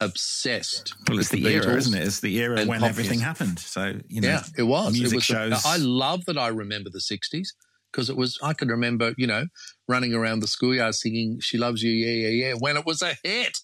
[0.00, 0.94] obsessed.
[1.08, 2.06] Well, it's the, the era, isn't it?
[2.06, 3.26] It's the era when everything music.
[3.26, 3.58] happened.
[3.58, 4.92] So you know, yeah, it was.
[4.92, 5.64] Music it was shows.
[5.64, 7.48] A, I love that I remember the '60s
[7.92, 8.38] because it was.
[8.42, 9.46] I can remember, you know,
[9.88, 13.14] running around the schoolyard singing "She Loves You," yeah, yeah, yeah, when it was a
[13.22, 13.58] hit.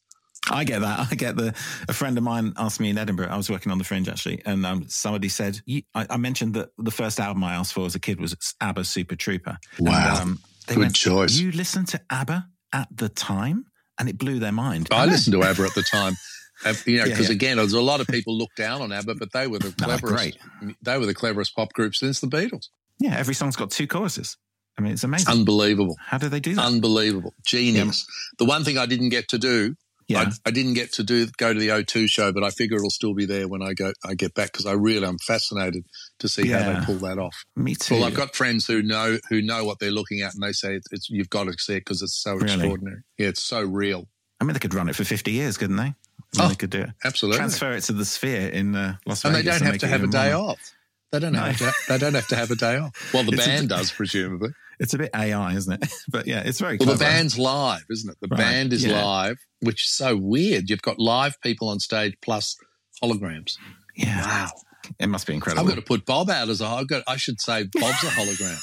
[0.48, 1.08] I get that.
[1.10, 1.54] I get the.
[1.88, 3.28] A friend of mine asked me in Edinburgh.
[3.28, 5.60] I was working on the Fringe actually, and um, somebody said
[5.94, 8.84] I, I, mentioned that the first album I asked for as a kid was ABBA
[8.84, 9.58] Super Trooper.
[9.80, 10.40] Wow, and, um,
[10.74, 11.36] good went, choice.
[11.38, 13.66] You listened to ABBA at the time,
[13.98, 14.88] and it blew their mind.
[14.90, 16.16] I listened to ABBA at the time.
[16.64, 17.32] Uh, you know, because yeah, yeah.
[17.32, 20.38] again, there's a lot of people look down on ABBA, but they were the cleverest.
[20.62, 22.68] No, they were the cleverest pop group since the Beatles.
[22.98, 24.38] Yeah, every song's got two choruses.
[24.78, 25.30] I mean, it's amazing.
[25.30, 25.96] Unbelievable.
[26.00, 26.64] How do they do that?
[26.64, 27.34] Unbelievable.
[27.44, 28.06] Genius.
[28.08, 28.36] Yeah.
[28.38, 29.74] The one thing I didn't get to do
[30.08, 30.20] yeah.
[30.20, 32.90] I, I, didn't get to do go to the O2 show, but I figure it'll
[32.90, 33.92] still be there when I go.
[34.04, 35.84] I get back because I really am fascinated
[36.20, 36.62] to see yeah.
[36.62, 37.44] how they pull that off.
[37.56, 37.96] Me too.
[37.96, 40.74] Well, I've got friends who know who know what they're looking at, and they say
[40.74, 42.54] it's, it's you've got to see it because it's so really?
[42.54, 43.02] extraordinary.
[43.18, 44.08] Yeah, it's so real.
[44.40, 45.82] I mean, they could run it for fifty years, couldn't they?
[45.82, 45.94] I mean,
[46.40, 46.90] oh, they could do it.
[47.04, 47.38] Absolutely.
[47.38, 49.86] Transfer it to the Sphere in uh, Las and Vegas, and they don't have to
[49.88, 50.72] have a day off.
[51.12, 51.40] They don't no.
[51.40, 51.72] have to.
[51.88, 53.12] They don't have to have a day off.
[53.12, 54.50] Well, the it's band a, does, presumably.
[54.78, 55.90] It's a bit AI, isn't it?
[56.08, 56.76] but yeah, it's very.
[56.76, 56.98] Well, clever.
[56.98, 58.16] the band's live, isn't it?
[58.20, 58.38] The right.
[58.38, 59.02] band is yeah.
[59.04, 60.68] live, which is so weird.
[60.68, 62.56] You've got live people on stage plus
[63.02, 63.56] holograms.
[63.94, 64.24] Yeah.
[64.24, 64.50] Wow.
[64.98, 65.62] It must be incredible.
[65.62, 66.66] I've got to put Bob out as a.
[66.66, 67.02] I've got.
[67.06, 68.60] I should say Bob's a hologram.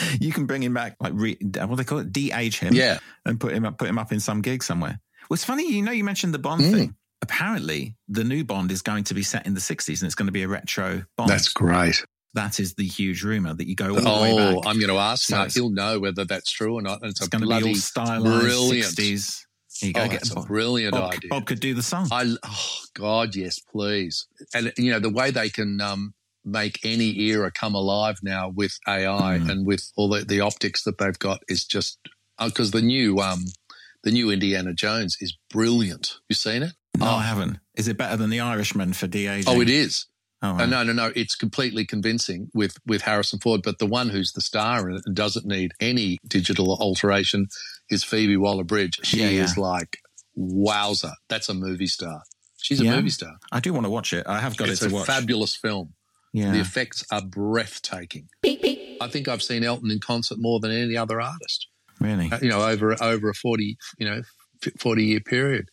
[0.20, 2.98] you can bring him back, like re, what do they call it, de-age him, yeah,
[3.24, 5.00] and put him up, put him up in some gig somewhere.
[5.28, 6.72] Well, it's funny, you know, you mentioned the Bond mm.
[6.72, 6.96] thing.
[7.20, 10.26] Apparently, the new Bond is going to be set in the '60s, and it's going
[10.26, 11.30] to be a retro Bond.
[11.30, 12.04] That's great.
[12.34, 14.66] That is the huge rumor that you go all the oh, way back.
[14.66, 17.02] I'm going to ask so He'll know whether that's true or not.
[17.02, 18.86] And it's, it's going to be all stylized brilliant.
[18.86, 19.44] 60s.
[19.80, 21.30] You go oh, get a brilliant Bob, idea.
[21.30, 22.08] Bob could do the song.
[22.10, 24.26] I, oh God, yes, please.
[24.54, 26.14] And you know the way they can um,
[26.44, 29.50] make any era come alive now with AI mm.
[29.50, 31.98] and with all the, the optics that they've got is just
[32.42, 33.44] because uh, the new um,
[34.02, 36.18] the new Indiana Jones is brilliant.
[36.28, 36.72] You seen it?
[36.98, 37.14] No, oh.
[37.16, 37.58] I haven't.
[37.74, 40.06] Is it better than the Irishman for de Oh, it is.
[40.42, 40.66] Oh, wow.
[40.66, 41.12] no, no, no.
[41.14, 45.46] It's completely convincing with, with Harrison Ford, but the one who's the star and doesn't
[45.46, 47.46] need any digital alteration
[47.90, 48.98] is Phoebe Waller Bridge.
[49.04, 49.44] She yeah, yeah.
[49.44, 49.98] is like,
[50.34, 51.12] wowzer.
[51.28, 52.22] That's a movie star.
[52.56, 52.96] She's a yeah.
[52.96, 53.36] movie star.
[53.50, 54.26] I do want to watch it.
[54.26, 55.02] I have got it's it to watch.
[55.02, 55.94] It's a fabulous film.
[56.32, 56.52] Yeah.
[56.52, 58.28] The effects are breathtaking.
[58.40, 58.98] Beep, beep.
[59.00, 61.68] I think I've seen Elton in concert more than any other artist.
[62.00, 62.30] Really?
[62.32, 64.22] Uh, you know, over over a 40, you know,
[64.78, 65.66] 40 year period.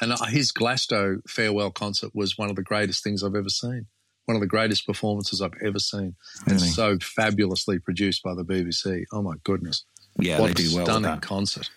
[0.00, 3.86] And uh, his Glasgow farewell concert was one of the greatest things I've ever seen
[4.26, 6.14] one of the greatest performances I've ever seen,
[6.46, 6.58] really?
[6.58, 9.04] and so fabulously produced by the BBC.
[9.12, 9.84] Oh my goodness!
[10.18, 10.86] Yeah, what they do well.
[10.86, 11.70] Stunning concert.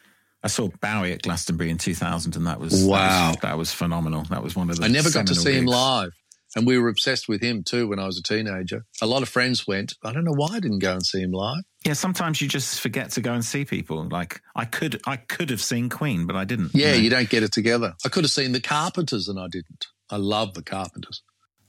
[0.44, 2.98] I saw Bowie at Glastonbury in 2000, and that was wow.
[2.98, 4.24] That was, that was phenomenal.
[4.24, 4.86] That was one of the.
[4.86, 5.58] I never got to see gigs.
[5.58, 6.12] him live,
[6.56, 8.86] and we were obsessed with him too when I was a teenager.
[9.02, 9.96] A lot of friends went.
[10.04, 11.64] I don't know why I didn't go and see him live.
[11.86, 14.08] Yeah, sometimes you just forget to go and see people.
[14.08, 16.72] Like I could, I could have seen Queen, but I didn't.
[16.74, 17.04] Yeah, you, know?
[17.04, 17.96] you don't get it together.
[18.06, 19.88] I could have seen the Carpenters, and I didn't.
[20.10, 21.22] I love the Carpenters.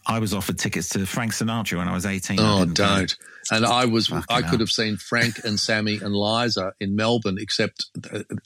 [0.06, 2.38] I was offered tickets to Frank Sinatra when I was 18.
[2.40, 3.14] Oh, don't.
[3.50, 7.36] And I was, Fucking I could have seen Frank and Sammy and Liza in Melbourne,
[7.38, 7.86] except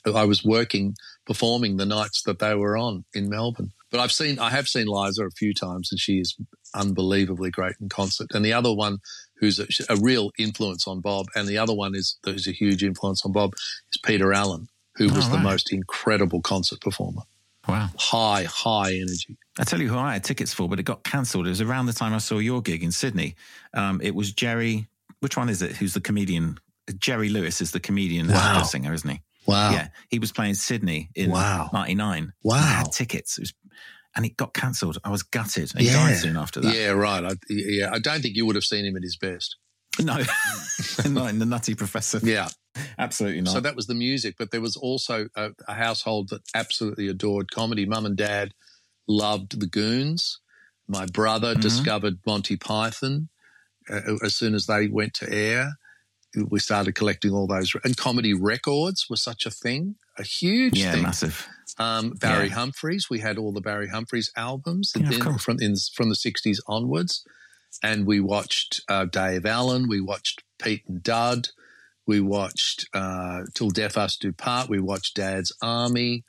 [0.05, 3.71] I was working, performing the nights that they were on in Melbourne.
[3.91, 6.35] But I've seen, I have seen Liza a few times and she is
[6.73, 8.27] unbelievably great in concert.
[8.33, 8.97] And the other one
[9.37, 12.83] who's a, a real influence on Bob, and the other one is, who's a huge
[12.83, 15.37] influence on Bob, is Peter Allen, who oh, was oh, right.
[15.37, 17.21] the most incredible concert performer.
[17.67, 17.89] Wow.
[17.97, 19.37] High, high energy.
[19.57, 21.45] I tell you who I had tickets for, but it got cancelled.
[21.47, 23.35] It was around the time I saw your gig in Sydney.
[23.73, 24.87] Um, it was Jerry.
[25.19, 25.77] Which one is it?
[25.77, 26.59] Who's the comedian?
[26.97, 28.63] Jerry Lewis is the comedian wow.
[28.63, 29.21] singer, isn't he?
[29.45, 29.71] Wow.
[29.71, 29.87] Yeah.
[30.09, 31.69] He was playing Sydney in wow.
[31.71, 32.33] 99.
[32.43, 32.55] Wow.
[32.55, 33.37] I had tickets.
[33.37, 33.53] It was,
[34.15, 34.97] and it got cancelled.
[35.03, 35.71] I was gutted.
[35.77, 35.93] He yeah.
[35.93, 36.75] died soon after that.
[36.75, 37.23] Yeah, right.
[37.23, 39.57] I, yeah, I don't think you would have seen him at his best.
[40.01, 40.17] No,
[41.09, 42.19] not in the Nutty Professor.
[42.21, 42.49] Yeah,
[42.97, 43.53] absolutely not.
[43.53, 47.51] So that was the music, but there was also a, a household that absolutely adored
[47.51, 47.85] comedy.
[47.85, 48.53] Mum and dad
[49.07, 50.39] loved the Goons.
[50.87, 51.61] My brother mm-hmm.
[51.61, 53.29] discovered Monty Python
[53.89, 55.73] uh, as soon as they went to air.
[56.49, 57.73] we started collecting all those.
[57.83, 61.03] And comedy records were such a thing, a huge yeah, thing.
[61.03, 61.47] massive.
[61.77, 62.55] Um, Barry yeah.
[62.55, 66.59] Humphries, we had all the Barry Humphries albums yeah, in, from in, from the '60s
[66.67, 67.25] onwards,
[67.83, 71.49] and we watched uh, Dave Allen, we watched Pete and Dud,
[72.07, 76.23] we watched uh, Till Death Us Do Part, we watched Dad's Army,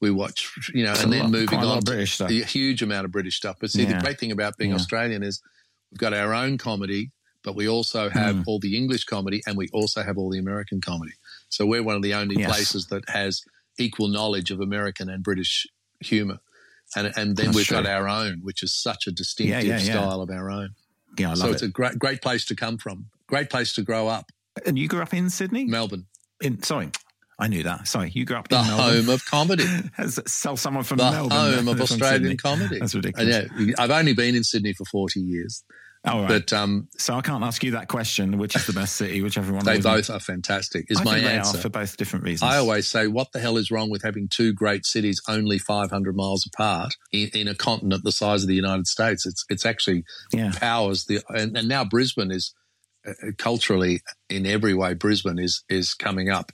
[0.00, 2.30] we watch, you know, and then lot, moving on British stuff.
[2.30, 3.56] a huge amount of British stuff.
[3.60, 3.94] But see, yeah.
[3.94, 5.42] the great thing about being Australian is
[5.90, 7.10] we've got our own comedy
[7.42, 8.44] but we also have mm.
[8.46, 11.12] all the English comedy and we also have all the American comedy.
[11.48, 12.50] So we're one of the only yes.
[12.50, 13.42] places that has
[13.78, 15.66] equal knowledge of American and British
[16.00, 16.38] humor.
[16.96, 17.78] And, and then That's we've true.
[17.78, 19.92] got our own, which is such a distinctive yeah, yeah, yeah.
[19.92, 20.70] style of our own.
[21.18, 21.40] Yeah, I love it.
[21.40, 21.52] so it.
[21.52, 23.06] it's a great, great place to come from.
[23.26, 24.30] Great place to grow up.
[24.66, 25.64] And you grew up in Sydney?
[25.64, 26.06] Melbourne.
[26.42, 26.90] In sorry,
[27.40, 27.88] I knew that.
[27.88, 28.96] Sorry, you grew up the in Melbourne.
[28.96, 29.64] home of comedy.
[30.26, 31.30] Sell someone from the Melbourne.
[31.30, 32.78] home of Australian comedy.
[32.78, 33.48] That's ridiculous.
[33.58, 35.64] Yeah, I've only been in Sydney for forty years.
[36.04, 36.28] All right.
[36.28, 38.38] But um, so I can't ask you that question.
[38.38, 39.20] Which is the best city?
[39.20, 39.64] Which one.
[39.64, 40.86] They both are fantastic.
[40.88, 42.50] Is I my answer for both different reasons.
[42.50, 46.16] I always say, what the hell is wrong with having two great cities only 500
[46.16, 49.26] miles apart in, in a continent the size of the United States?
[49.26, 50.52] It's it's actually yeah.
[50.56, 52.54] powers the and, and now Brisbane is
[53.06, 54.00] uh, culturally
[54.30, 54.94] in every way.
[54.94, 56.50] Brisbane is is coming up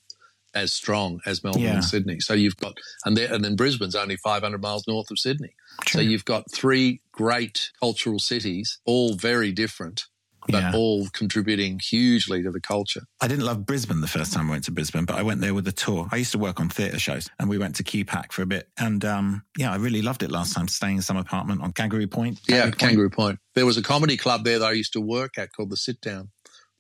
[0.57, 1.75] as strong as Melbourne yeah.
[1.75, 2.19] and Sydney.
[2.21, 5.55] So you've got, and, there, and then Brisbane's only 500 miles north of Sydney.
[5.85, 6.01] True.
[6.01, 10.05] So you've got three great cultural cities, all very different.
[10.49, 10.73] But yeah.
[10.77, 13.01] all contributing hugely to the culture.
[13.21, 15.53] I didn't love Brisbane the first time I went to Brisbane, but I went there
[15.53, 16.07] with a tour.
[16.13, 18.69] I used to work on theatre shows, and we went to QPAC for a bit.
[18.79, 22.07] And um, yeah, I really loved it last time, staying in some apartment on Kangaroo
[22.07, 22.39] Point.
[22.47, 22.79] Kangaroo yeah, Point.
[22.79, 23.39] Kangaroo Point.
[23.57, 26.01] There was a comedy club there that I used to work at called the Sit
[26.01, 26.29] Down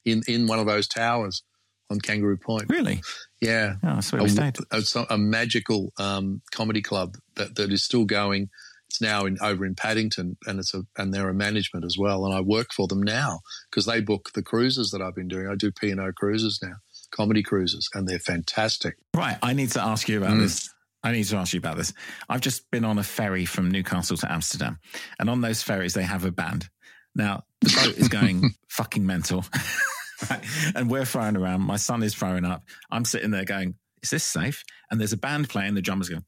[0.04, 1.42] in, in one of those towers
[1.90, 2.66] on Kangaroo Point.
[2.68, 3.02] Really?
[3.40, 3.74] Yeah.
[3.82, 4.56] Oh, so we stayed.
[4.70, 8.48] A, a, a magical um, comedy club that, that is still going.
[8.88, 12.24] It's now in over in Paddington, and it's a and they're a management as well.
[12.24, 15.48] And I work for them now because they book the cruises that I've been doing.
[15.48, 16.76] I do P and O cruises now,
[17.10, 18.96] comedy cruises, and they're fantastic.
[19.14, 19.38] Right.
[19.42, 20.40] I need to ask you about mm.
[20.40, 20.72] this.
[21.02, 21.92] I need to ask you about this.
[22.28, 24.78] I've just been on a ferry from Newcastle to Amsterdam,
[25.18, 26.68] and on those ferries they have a band.
[27.14, 29.44] Now the boat is going fucking mental.
[30.30, 30.44] right?
[30.74, 31.62] And we're throwing around.
[31.62, 32.62] My son is throwing up.
[32.90, 34.64] I'm sitting there going, is this safe?
[34.90, 36.24] And there's a band playing, the drummers going,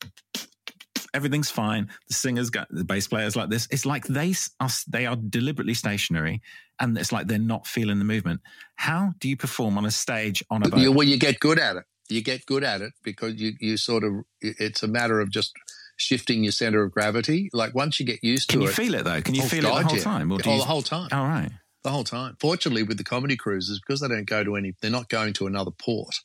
[1.14, 1.88] everything's fine.
[2.08, 3.68] The singers got the bass players like this.
[3.70, 6.42] It's like they are, they are deliberately stationary
[6.80, 8.40] and it's like they're not feeling the movement.
[8.76, 10.80] How do you perform on a stage on a boat?
[10.80, 11.84] You, well, you get good at it.
[12.08, 15.52] You get good at it because you, you sort of, it's a matter of just
[15.96, 17.50] shifting your center of gravity.
[17.52, 18.74] Like once you get used Can to it.
[18.74, 19.20] Can you feel it though?
[19.20, 20.02] Can you oh, feel God, it the whole yeah.
[20.04, 20.32] time?
[20.32, 20.58] Or oh, you...
[20.58, 21.08] the whole time.
[21.12, 21.50] All right
[21.88, 22.36] the whole time.
[22.38, 25.46] Fortunately, with the comedy cruises, because they don't go to any, they're not going to
[25.46, 26.16] another port.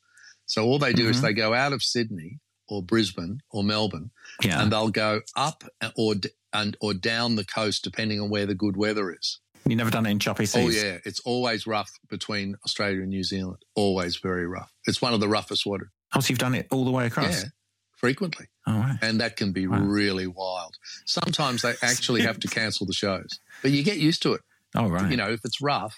[0.45, 1.12] So all they do mm-hmm.
[1.12, 4.12] is they go out of Sydney or Brisbane or Melbourne,
[4.43, 4.62] yeah.
[4.62, 5.63] and they'll go up
[5.95, 6.15] or
[6.52, 9.39] and or down the coast depending on where the good weather is.
[9.65, 10.84] You never done it in choppy seas?
[10.84, 13.63] Oh yeah, it's always rough between Australia and New Zealand.
[13.73, 14.73] Always very rough.
[14.86, 15.91] It's one of the roughest water.
[16.13, 17.43] Oh, so you've done it all the way across?
[17.43, 17.49] Yeah,
[17.95, 18.47] frequently.
[18.67, 18.97] All right.
[19.02, 19.80] And that can be wow.
[19.80, 20.76] really wild.
[21.06, 24.41] Sometimes they actually have to cancel the shows, but you get used to it.
[24.76, 25.10] Oh, right.
[25.10, 25.96] You know, if it's rough,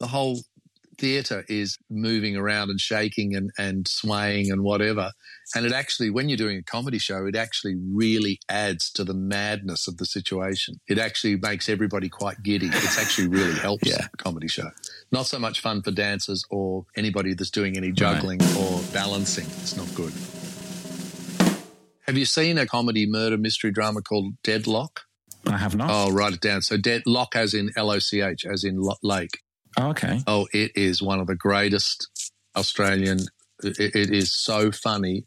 [0.00, 0.40] the whole
[0.98, 5.10] theatre is moving around and shaking and, and swaying and whatever.
[5.54, 9.14] And it actually, when you're doing a comedy show, it actually really adds to the
[9.14, 10.80] madness of the situation.
[10.88, 12.66] It actually makes everybody quite giddy.
[12.66, 14.06] It's actually really helps yeah.
[14.12, 14.70] a comedy show.
[15.10, 18.56] Not so much fun for dancers or anybody that's doing any juggling right.
[18.58, 19.46] or balancing.
[19.46, 20.12] It's not good.
[22.06, 25.00] Have you seen a comedy murder mystery drama called Deadloch?
[25.46, 25.90] I have not.
[25.90, 26.62] Oh, write it down.
[26.62, 29.40] So deadlock as in L O C H, as in lake.
[29.78, 30.20] Oh, okay.
[30.26, 32.08] Oh, it is one of the greatest
[32.56, 33.20] Australian.
[33.62, 35.26] it, it is so funny.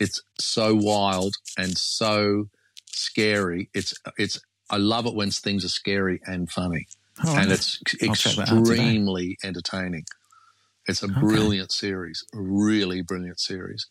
[0.00, 2.48] It's so wild and so
[2.86, 3.70] scary.
[3.74, 4.40] It's it's.
[4.70, 6.88] I love it when things are scary and funny,
[7.24, 10.04] oh, and it's extremely entertaining.
[10.86, 11.20] It's a okay.
[11.20, 13.86] brilliant series, really brilliant series.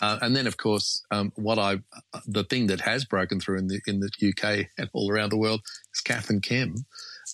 [0.00, 1.78] Uh, and then, of course, um, what I
[2.26, 5.36] the thing that has broken through in the in the UK and all around the
[5.36, 5.62] world
[5.94, 6.86] is Kath and Kim,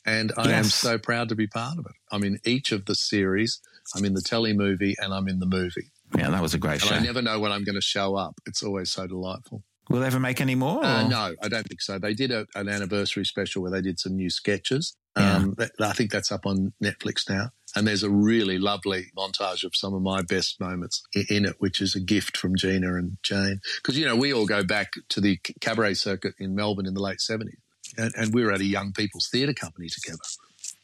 [0.07, 0.59] and I yes.
[0.59, 1.93] am so proud to be part of it.
[2.11, 3.61] I'm in each of the series.
[3.95, 5.91] I'm in the telly movie, and I'm in the movie.
[6.17, 6.95] Yeah, that was a great show.
[6.95, 7.11] and show.
[7.11, 8.41] I never know when I'm going to show up.
[8.47, 9.63] It's always so delightful.
[9.91, 10.83] Will they ever make any more?
[10.83, 11.99] Uh, no, I don't think so.
[11.99, 14.97] They did a, an anniversary special where they did some new sketches.
[15.17, 15.37] Yeah.
[15.37, 17.51] Um, I think that's up on Netflix now.
[17.75, 21.81] And there's a really lovely montage of some of my best moments in it, which
[21.81, 23.61] is a gift from Gina and Jane.
[23.77, 27.03] Because, you know, we all go back to the cabaret circuit in Melbourne in the
[27.03, 27.57] late 70s.
[27.97, 30.19] And, and we were at a young people's theatre company together.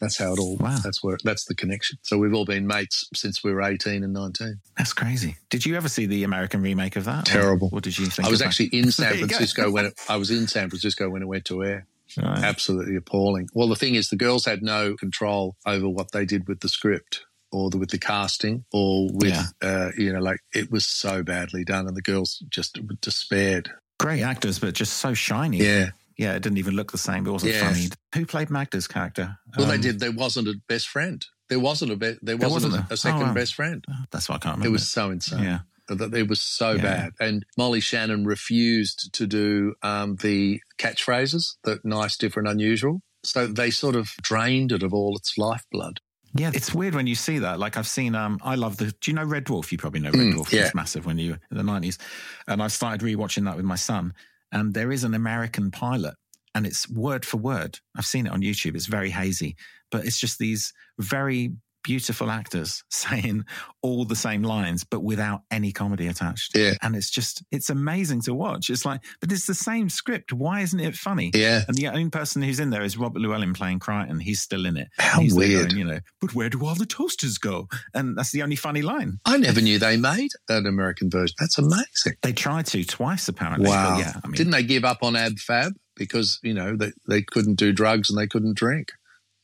[0.00, 0.57] That's how it all.
[0.57, 0.79] Wow.
[0.83, 1.18] That's where.
[1.24, 1.98] That's the connection.
[2.03, 4.61] So we've all been mates since we were eighteen and nineteen.
[4.76, 5.37] That's crazy.
[5.50, 7.26] Did you ever see the American remake of that?
[7.26, 7.68] Terrible.
[7.68, 8.26] What did you think?
[8.26, 11.29] I was actually in San Francisco when it, I was in San Francisco when it
[11.29, 11.87] went to air.
[12.16, 12.44] Right.
[12.44, 13.49] Absolutely appalling.
[13.55, 16.68] Well, the thing is, the girls had no control over what they did with the
[16.68, 17.25] script.
[17.53, 19.46] or the, with the casting or with yeah.
[19.61, 23.68] uh, you know like it was so badly done and the girls just despaired
[23.99, 27.31] great actors but just so shiny yeah yeah it didn't even look the same it
[27.31, 27.68] wasn't yeah.
[27.68, 31.59] funny who played magda's character well um, they did there wasn't a best friend there
[31.59, 33.35] wasn't a be- there wasn't, there wasn't a, a, second oh, wow.
[33.35, 35.59] best friend oh, that's why i can't remember it was so insane yeah
[35.94, 36.83] that it was so yeah.
[36.83, 37.12] bad.
[37.20, 43.03] And Molly Shannon refused to do um, the catchphrases, the nice, different, unusual.
[43.24, 46.00] So they sort of drained it of all its lifeblood.
[46.35, 47.59] Yeah, it's weird when you see that.
[47.59, 48.87] Like I've seen, um, I love the.
[49.00, 49.72] Do you know Red Dwarf?
[49.72, 50.53] You probably know Red mm, Dwarf.
[50.53, 50.66] Yeah.
[50.66, 51.98] It's massive when you in the nineties,
[52.46, 54.14] and I started rewatching that with my son.
[54.53, 56.14] And there is an American pilot,
[56.55, 57.81] and it's word for word.
[57.96, 58.76] I've seen it on YouTube.
[58.76, 59.57] It's very hazy,
[59.90, 63.45] but it's just these very beautiful actors saying
[63.83, 66.57] all the same lines, but without any comedy attached.
[66.57, 66.75] Yeah.
[66.83, 68.71] And it's just, it's amazing to watch.
[68.71, 70.33] It's like, but it's the same script.
[70.33, 71.31] Why isn't it funny?
[71.35, 71.62] Yeah.
[71.66, 74.21] And the only person who's in there is Robert Llewellyn playing Kryten.
[74.21, 74.88] He's still in it.
[74.99, 75.71] How weird.
[75.71, 77.69] Going, you know, but where do all the toasters go?
[77.95, 79.19] And that's the only funny line.
[79.25, 81.35] I never knew they made an American version.
[81.38, 82.14] That's amazing.
[82.23, 83.69] They tried to twice, apparently.
[83.69, 83.99] Wow.
[83.99, 84.14] yeah.
[84.23, 85.73] I mean, Didn't they give up on Ab Fab?
[85.97, 88.93] Because, you know, they, they couldn't do drugs and they couldn't drink.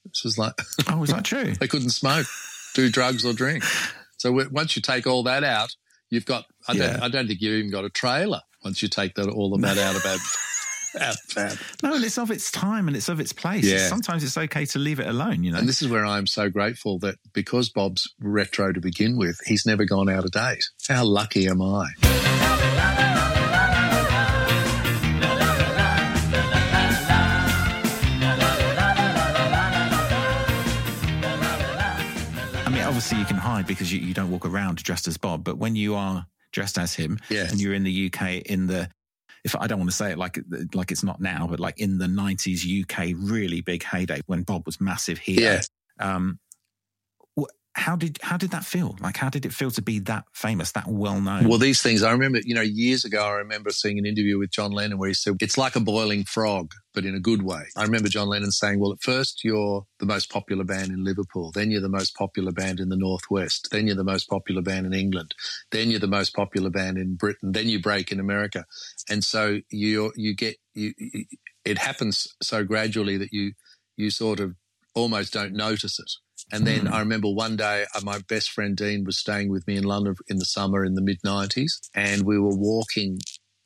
[0.08, 0.54] This was like,
[0.88, 1.52] oh, is that true?
[1.52, 2.26] they couldn't smoke
[2.74, 3.64] do drugs or drink.
[4.18, 5.74] So once you take all that out,
[6.10, 6.44] you've got.
[6.68, 6.92] I, yeah.
[6.92, 9.60] don't, I don't think you've even got a trailer once you take that all of
[9.62, 10.04] that out of.
[10.98, 11.16] Out
[11.82, 13.64] No, and it's of its time and it's of its place.
[13.64, 13.86] Yeah.
[13.88, 15.58] Sometimes it's okay to leave it alone, you know.
[15.58, 19.66] And this is where I'm so grateful that because Bob's retro to begin with, he's
[19.66, 20.64] never gone out of date.
[20.88, 23.35] How lucky am I?
[32.96, 35.76] Obviously you can hide because you, you don't walk around dressed as Bob, but when
[35.76, 37.52] you are dressed as him yes.
[37.52, 38.88] and you're in the UK in the
[39.44, 40.38] if I don't want to say it like
[40.72, 44.64] like it's not now, but like in the '90s UK really big heyday when Bob
[44.64, 45.60] was massive here.
[46.00, 46.38] Um,
[47.76, 48.96] how did how did that feel?
[49.00, 51.46] Like how did it feel to be that famous, that well known?
[51.46, 52.40] Well, these things I remember.
[52.42, 55.34] You know, years ago, I remember seeing an interview with John Lennon where he said
[55.40, 57.64] it's like a boiling frog, but in a good way.
[57.76, 61.52] I remember John Lennon saying, "Well, at first you're the most popular band in Liverpool,
[61.52, 64.86] then you're the most popular band in the Northwest, then you're the most popular band
[64.86, 65.34] in England,
[65.70, 68.64] then you're the most popular band in Britain, then you break in America,
[69.10, 70.94] and so you you get you,
[71.64, 73.52] it happens so gradually that you
[73.98, 74.54] you sort of
[74.94, 76.10] almost don't notice it."
[76.52, 76.92] And then mm.
[76.92, 80.14] I remember one day uh, my best friend Dean was staying with me in London
[80.28, 83.18] in the summer in the mid 90s, and we were walking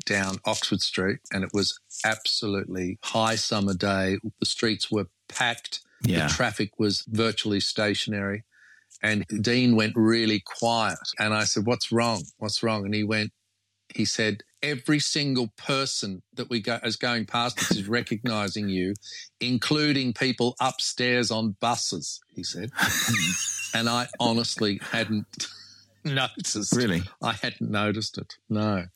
[0.06, 4.18] down Oxford Street, and it was absolutely high summer day.
[4.38, 5.80] The streets were packed.
[6.02, 6.26] Yeah.
[6.26, 8.44] The traffic was virtually stationary.
[9.02, 10.98] And Dean went really quiet.
[11.18, 12.22] And I said, What's wrong?
[12.38, 12.84] What's wrong?
[12.84, 13.32] And he went,
[13.94, 18.94] He said, every single person that we go is going past us is recognizing you,
[19.40, 22.70] including people upstairs on buses, he said.
[23.74, 25.48] and I honestly hadn't
[26.04, 26.74] noticed.
[26.74, 27.02] Really?
[27.22, 28.34] I hadn't noticed it.
[28.48, 28.86] No.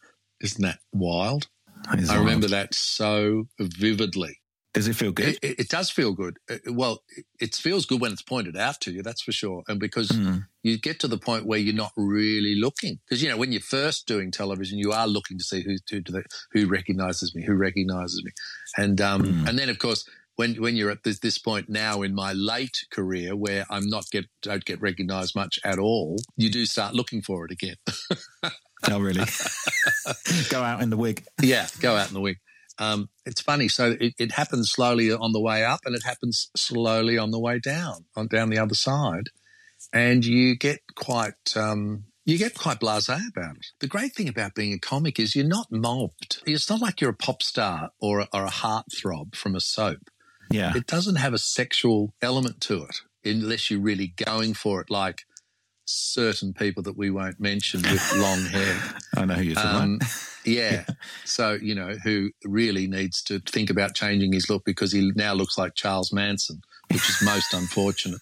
[0.41, 1.49] Isn't that wild?
[1.91, 4.39] That I remember that so vividly.
[4.75, 5.39] Does it feel good?
[5.41, 6.39] It, it, does feel good.
[6.51, 7.05] Uh, well,
[7.41, 9.63] it feels good when it's pointed out to you, that's for sure.
[9.69, 10.47] And because mm.
[10.65, 12.99] you get to the point where you're not really looking.
[13.07, 16.23] Because, you know, when you're first doing television, you are looking to see who, who,
[16.51, 18.33] who recognizes me, who recognizes me.
[18.77, 19.49] And, um, mm.
[19.49, 22.85] and then, of course, when, when you're at this, this point now in my late
[22.91, 27.23] career where I'm not get, don't get recognized much at all, you do start looking
[27.23, 27.77] for it again.
[28.91, 29.25] oh, really?
[30.51, 31.25] go out in the wig.
[31.41, 32.39] Yeah, go out in the wig.
[32.79, 33.69] Um, it's funny.
[33.69, 37.39] So it, it, happens slowly on the way up and it happens slowly on the
[37.39, 39.31] way down, on down the other side.
[39.93, 43.67] And you get quite, um, you get quite blasé about it.
[43.81, 46.43] The great thing about being a comic is you're not mobbed.
[46.47, 50.11] It's not like you're a pop star or a, or a heartthrob from a soap.
[50.51, 50.73] Yeah.
[50.75, 55.23] It doesn't have a sexual element to it unless you're really going for it like
[55.87, 58.81] certain people that we won't mention with long hair.
[59.17, 59.99] I know who you're talking um,
[60.45, 60.85] yeah.
[61.25, 65.33] So, you know, who really needs to think about changing his look because he now
[65.33, 66.61] looks like Charles Manson,
[66.93, 68.21] which is most unfortunate.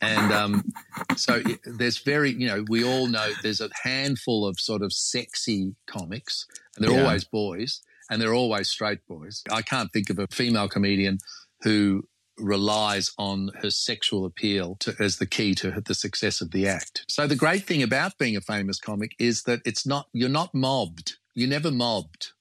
[0.00, 0.72] And um,
[1.16, 5.74] so there's very, you know, we all know there's a handful of sort of sexy
[5.86, 7.04] comics, and they're yeah.
[7.04, 9.42] always boys, and they're always straight boys.
[9.50, 11.18] I can't think of a female comedian
[11.62, 12.04] who
[12.38, 17.04] relies on her sexual appeal to, as the key to the success of the act.
[17.08, 20.54] So the great thing about being a famous comic is that it's not you're not
[20.54, 21.16] mobbed.
[21.38, 22.32] You're never mobbed.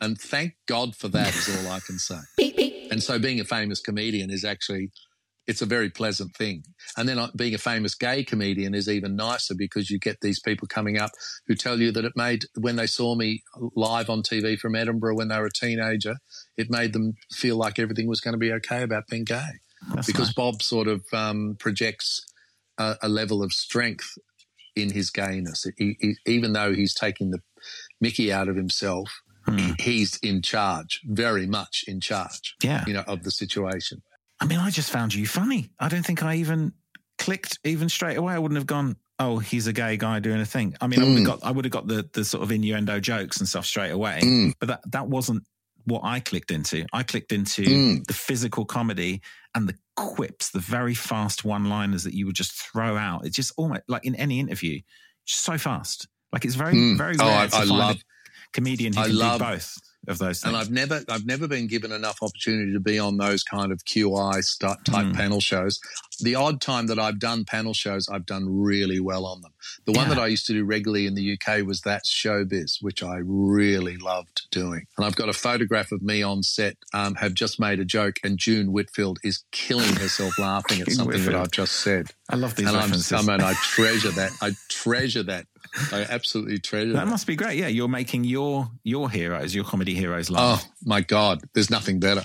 [0.00, 2.88] And thank God for that is all I can say.
[2.90, 4.90] and so being a famous comedian is actually
[5.46, 6.64] it's a very pleasant thing.
[6.96, 10.40] And then uh, being a famous gay comedian is even nicer because you get these
[10.40, 11.10] people coming up
[11.46, 13.44] who tell you that it made, when they saw me
[13.76, 16.16] live on TV from Edinburgh when they were a teenager,
[16.56, 19.60] it made them feel like everything was going to be okay about being gay.
[19.94, 20.34] That's because nice.
[20.34, 22.26] Bob sort of um, projects
[22.78, 24.18] a, a level of strength
[24.76, 25.66] in his gayness.
[25.76, 27.40] He, he, even though he's taking the
[28.00, 29.72] Mickey out of himself, hmm.
[29.78, 32.54] he's in charge, very much in charge.
[32.62, 34.02] Yeah, you know, of the situation.
[34.40, 35.70] I mean, I just found you funny.
[35.80, 36.72] I don't think I even
[37.18, 38.34] clicked even straight away.
[38.34, 40.76] I wouldn't have gone, oh, he's a gay guy doing a thing.
[40.80, 41.04] I mean, mm.
[41.04, 43.48] I would have got I would have got the the sort of innuendo jokes and
[43.48, 44.20] stuff straight away.
[44.22, 44.52] Mm.
[44.60, 45.44] But that that wasn't
[45.84, 46.84] what I clicked into.
[46.92, 48.06] I clicked into mm.
[48.06, 49.22] the physical comedy
[49.54, 53.24] and the quips, the very fast one-liners that you would just throw out.
[53.24, 54.80] It's just almost like in any interview,
[55.24, 56.06] just so fast.
[56.32, 56.96] Like it's very, mm.
[56.96, 58.00] very rare oh, I, to I find love, a
[58.52, 60.44] comedian who I can love, do both of those things.
[60.44, 63.84] And I've never, I've never been given enough opportunity to be on those kind of
[63.84, 65.14] QI type mm.
[65.14, 65.78] panel shows.
[66.20, 69.52] The odd time that I've done panel shows, I've done really well on them.
[69.84, 70.14] The one yeah.
[70.14, 73.96] that I used to do regularly in the UK was That's Showbiz, which I really
[73.96, 74.86] loved doing.
[74.96, 78.16] And I've got a photograph of me on set, um, have just made a joke,
[78.24, 81.34] and June Whitfield is killing herself laughing at something Whitfield.
[81.34, 82.10] that I've just said.
[82.30, 83.12] I love these and references.
[83.12, 84.32] I'm, I mean, I treasure that.
[84.42, 85.46] I treasure that.
[85.92, 87.04] I absolutely treasure that.
[87.04, 87.58] That must be great.
[87.58, 90.64] Yeah, you're making your your heroes, your comedy heroes laugh.
[90.64, 92.22] Oh my god, there's nothing better.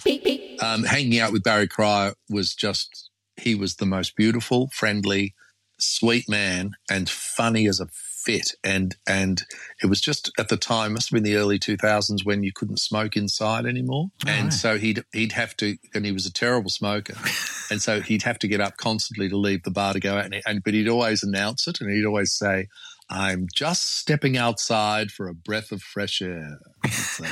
[0.62, 5.34] Um, hanging out with Barry Cryer was just he was the most beautiful, friendly,
[5.80, 7.88] sweet man, and funny as a
[8.24, 8.54] fit.
[8.64, 9.44] And and
[9.82, 12.80] it was just at the time, must have been the early 2000s when you couldn't
[12.80, 14.54] smoke inside anymore, oh, and right.
[14.54, 17.16] so he'd he'd have to, and he was a terrible smoker,
[17.72, 20.26] and so he'd have to get up constantly to leave the bar to go out,
[20.26, 22.68] and, and but he'd always announce it, and he'd always say.
[23.10, 26.60] I'm just stepping outside for a breath of fresh air.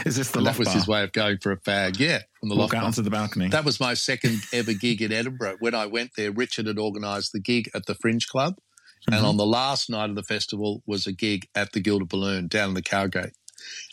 [0.06, 1.98] Is this the and That was his way of going for a fag.
[2.00, 3.48] Yeah, from the Walk loft out onto the balcony.
[3.48, 5.58] That was my second ever gig in Edinburgh.
[5.60, 9.14] When I went there, Richard had organised the gig at the Fringe Club, mm-hmm.
[9.14, 12.48] and on the last night of the festival was a gig at the Gilded Balloon
[12.48, 13.34] down in the Cowgate,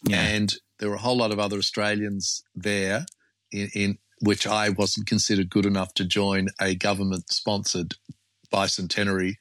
[0.05, 0.21] yeah.
[0.21, 3.07] and there were a whole lot of other Australians there
[3.53, 7.95] in, in which I wasn't considered good enough to join a government sponsored
[8.53, 9.35] bicentenary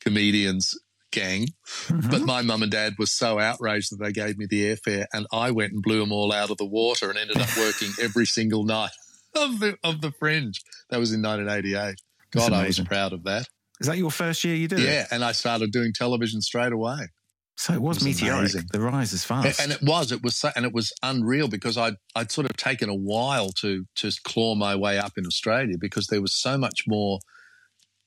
[0.00, 0.74] comedians
[1.14, 1.48] gang.
[1.86, 2.10] Mm-hmm.
[2.10, 5.26] But my mum and dad were so outraged that they gave me the airfare, and
[5.32, 8.26] I went and blew them all out of the water and ended up working every
[8.26, 8.90] single night
[9.36, 10.60] of the of the Fringe.
[10.90, 11.96] That was in 1988.
[12.32, 13.46] God, I was proud of that.
[13.80, 14.90] Is that your first year you did yeah, it?
[14.90, 17.08] Yeah, and I started doing television straight away.
[17.56, 18.38] So it was, it was meteoric.
[18.40, 18.64] Amazing.
[18.72, 20.10] The rise is fast, and it was.
[20.10, 23.50] It was, so, and it was unreal because I'd I'd sort of taken a while
[23.60, 27.20] to to claw my way up in Australia because there was so much more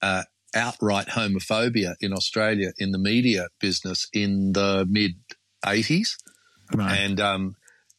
[0.01, 0.23] uh,
[0.55, 5.13] outright homophobia in Australia in the media business in the mid
[5.65, 6.15] 80s.
[6.73, 6.97] Right.
[6.97, 7.55] And um,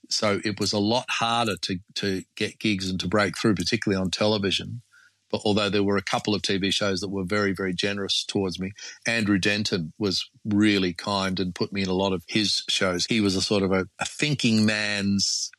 [0.09, 4.01] so it was a lot harder to, to get gigs and to break through, particularly
[4.01, 4.83] on television.
[5.31, 8.59] But although there were a couple of TV shows that were very, very generous towards
[8.59, 8.73] me,
[9.07, 13.05] Andrew Denton was really kind and put me in a lot of his shows.
[13.07, 15.51] He was a sort of a, a thinking man's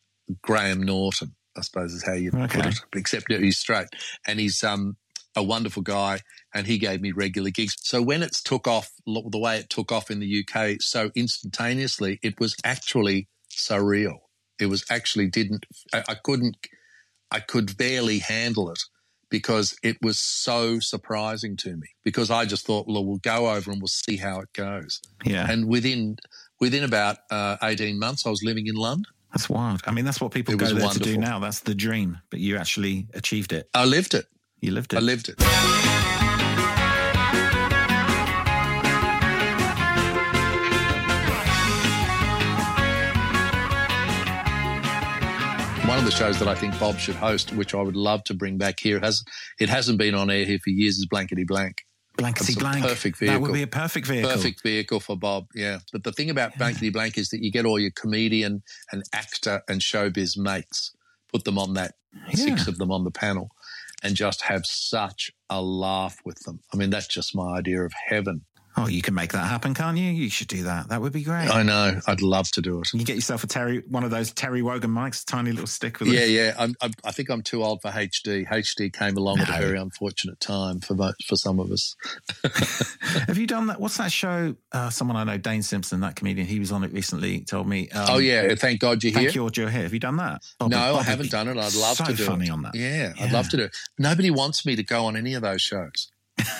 [0.42, 2.62] Graham Norton, I suppose is how you okay.
[2.62, 3.88] put it, except he's straight.
[4.28, 4.98] And he's um,
[5.36, 6.22] a wonderful guy
[6.54, 7.76] and he gave me regular gigs.
[7.80, 12.20] So when it took off, the way it took off in the UK so instantaneously,
[12.24, 14.18] it was actually surreal.
[14.60, 16.58] It was actually didn't, I, I couldn't,
[17.32, 18.80] I could barely handle it
[19.30, 23.72] because it was so surprising to me because I just thought, well, we'll go over
[23.72, 25.02] and we'll see how it goes.
[25.24, 25.50] Yeah.
[25.50, 26.18] And within,
[26.60, 29.06] within about uh, 18 months, I was living in London.
[29.32, 29.82] That's wild.
[29.86, 31.06] I mean, that's what people it go there wonderful.
[31.06, 31.38] to do now.
[31.38, 33.70] That's the dream, but you actually achieved it.
[33.76, 34.26] I lived it.
[34.60, 34.98] You lived it.
[34.98, 35.99] I lived it.
[46.10, 48.80] The shows that I think Bob should host, which I would love to bring back
[48.80, 49.24] here, has
[49.60, 51.84] it hasn't been on air here for years, is Blankety Blank.
[52.18, 52.84] Blankety blank.
[52.84, 53.36] Perfect vehicle.
[53.36, 54.32] That would be a perfect vehicle.
[54.32, 55.46] Perfect vehicle for Bob.
[55.54, 55.78] Yeah.
[55.94, 56.58] But the thing about yeah.
[56.58, 60.96] Blankety Blank is that you get all your comedian and actor and showbiz mates,
[61.32, 61.94] put them on that,
[62.30, 62.36] yeah.
[62.36, 63.52] six of them on the panel
[64.02, 66.60] and just have such a laugh with them.
[66.74, 68.46] I mean, that's just my idea of heaven.
[68.80, 70.10] Oh, you can make that happen, can't you?
[70.10, 70.88] You should do that.
[70.88, 71.50] That would be great.
[71.50, 72.00] I know.
[72.08, 72.94] I'd love to do it.
[72.94, 76.08] You get yourself a Terry, one of those Terry Wogan mics, tiny little stick with
[76.08, 76.30] yeah, it.
[76.30, 76.54] Yeah, yeah.
[76.82, 78.48] I'm, i think I'm too old for HD.
[78.48, 79.44] HD came along no.
[79.44, 81.96] at a very unfortunate time for for some of us.
[83.28, 83.82] Have you done that?
[83.82, 84.56] What's that show?
[84.72, 86.48] Uh, someone I know, Dane Simpson, that comedian.
[86.48, 87.42] He was on it recently.
[87.42, 87.90] Told me.
[87.90, 89.32] Um, oh yeah, thank God you're thank here.
[89.32, 89.84] Thank God you're here.
[89.84, 90.42] Have you done that?
[90.58, 91.58] Bobby, no, Bobby, I haven't done it.
[91.58, 92.52] I'd love so to do funny it.
[92.52, 92.76] on that.
[92.76, 93.76] Yeah, yeah, I'd love to do it.
[93.98, 96.10] Nobody wants me to go on any of those shows.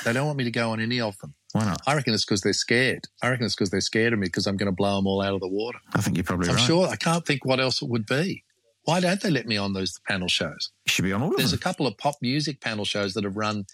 [0.04, 1.34] they don't want me to go on any of them.
[1.54, 1.82] Why not?
[1.88, 3.06] I reckon it's because they're scared.
[3.24, 5.22] I reckon it's because they're scared of me because I'm going to blow them all
[5.22, 5.80] out of the water.
[5.94, 6.66] I think you're probably I'm right.
[6.66, 6.88] sure.
[6.88, 8.44] I can't think what else it would be.
[8.84, 10.72] Why don't they let me on those panel shows?
[10.86, 11.44] You should be on all There's them.
[11.44, 13.66] There's a couple of pop music panel shows that have run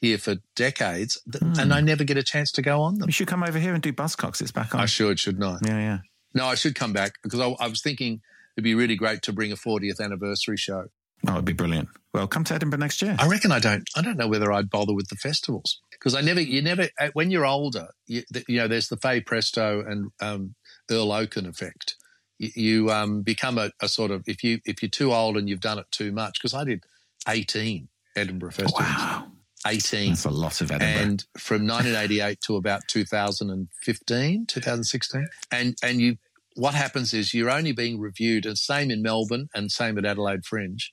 [0.00, 1.58] here for decades, mm.
[1.58, 3.08] and I never get a chance to go on them.
[3.08, 4.40] You should come over here and do Buzzcocks.
[4.40, 4.80] It's back on.
[4.80, 5.58] I should, shouldn't I?
[5.64, 5.98] Yeah, yeah.
[6.34, 8.20] No, I should come back because I, I was thinking
[8.56, 10.86] it'd be really great to bring a 40th anniversary show.
[11.22, 11.88] That would be brilliant.
[12.12, 13.16] Well, come to Edinburgh next year.
[13.18, 13.88] I reckon I don't.
[13.96, 17.08] I don't know whether I'd bother with the festivals because I never, you never, uh,
[17.14, 20.54] when you're older, you, you know, there's the Fay Presto and um,
[20.90, 21.96] Earl Okin effect.
[22.38, 25.48] You, you um, become a, a, sort of if you if you're too old and
[25.48, 26.34] you've done it too much.
[26.38, 26.84] Because I did
[27.26, 28.80] 18 Edinburgh festivals.
[28.80, 29.28] Wow.
[29.66, 30.10] 18.
[30.10, 31.02] That's a lot of Edinburgh.
[31.02, 35.26] And from 1988 to about 2015, 2016.
[35.50, 36.16] And, and you,
[36.54, 40.44] what happens is you're only being reviewed, and same in Melbourne and same at Adelaide
[40.44, 40.92] Fringe,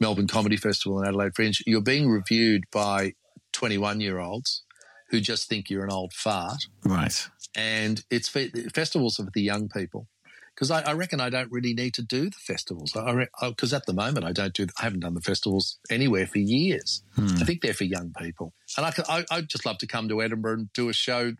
[0.00, 3.12] Melbourne Comedy Festival and Adelaide Fringe, you're being reviewed by
[3.52, 4.62] 21 year olds
[5.10, 6.66] who just think you're an old fart.
[6.84, 7.28] Right.
[7.54, 10.08] And it's festivals are for the young people
[10.54, 12.92] because I, I, reckon I don't really need to do the festivals.
[12.92, 14.66] Because at the moment I don't do.
[14.80, 17.02] I haven't done the festivals anywhere for years.
[17.14, 17.28] Hmm.
[17.40, 20.22] I think they're for young people, and I, I I'd just love to come to
[20.22, 21.32] Edinburgh and do a show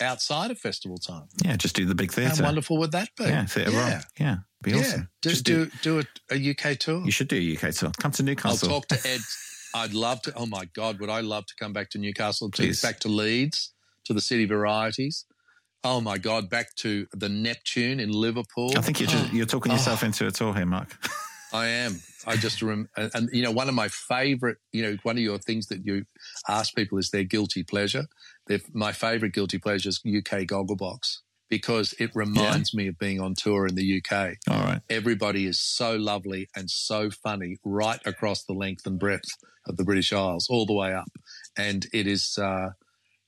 [0.00, 1.28] outside of festival time.
[1.44, 2.36] Yeah, just do the big theatre.
[2.36, 3.24] How wonderful would that be?
[3.24, 4.02] Yeah, theatre yeah.
[4.18, 4.78] Yeah, be yeah.
[4.78, 5.08] awesome.
[5.22, 7.04] Just do do, do a, a, UK tour.
[7.04, 7.92] You should do a UK tour.
[7.98, 8.68] Come to Newcastle.
[8.68, 9.20] I'll talk to Ed.
[9.78, 10.32] I'd love to.
[10.34, 12.50] Oh my God, would I love to come back to Newcastle?
[12.52, 13.72] To, back to Leeds,
[14.04, 15.24] to the City Varieties.
[15.84, 18.72] Oh my God, back to the Neptune in Liverpool.
[18.76, 19.76] I think you're just, you're talking oh.
[19.76, 20.06] yourself oh.
[20.06, 20.96] into a tour here, Mark.
[21.52, 22.00] I am.
[22.26, 25.38] I just remember, and, you know, one of my favorite, you know, one of your
[25.38, 26.04] things that you
[26.48, 28.04] ask people is their guilty pleasure.
[28.46, 31.18] They're, my favorite guilty pleasure is UK Gogglebox
[31.48, 32.78] because it reminds yeah.
[32.78, 34.34] me of being on tour in the UK.
[34.50, 34.80] All right.
[34.90, 39.30] Everybody is so lovely and so funny right across the length and breadth
[39.68, 41.08] of the British Isles, all the way up.
[41.56, 42.70] And it is, uh,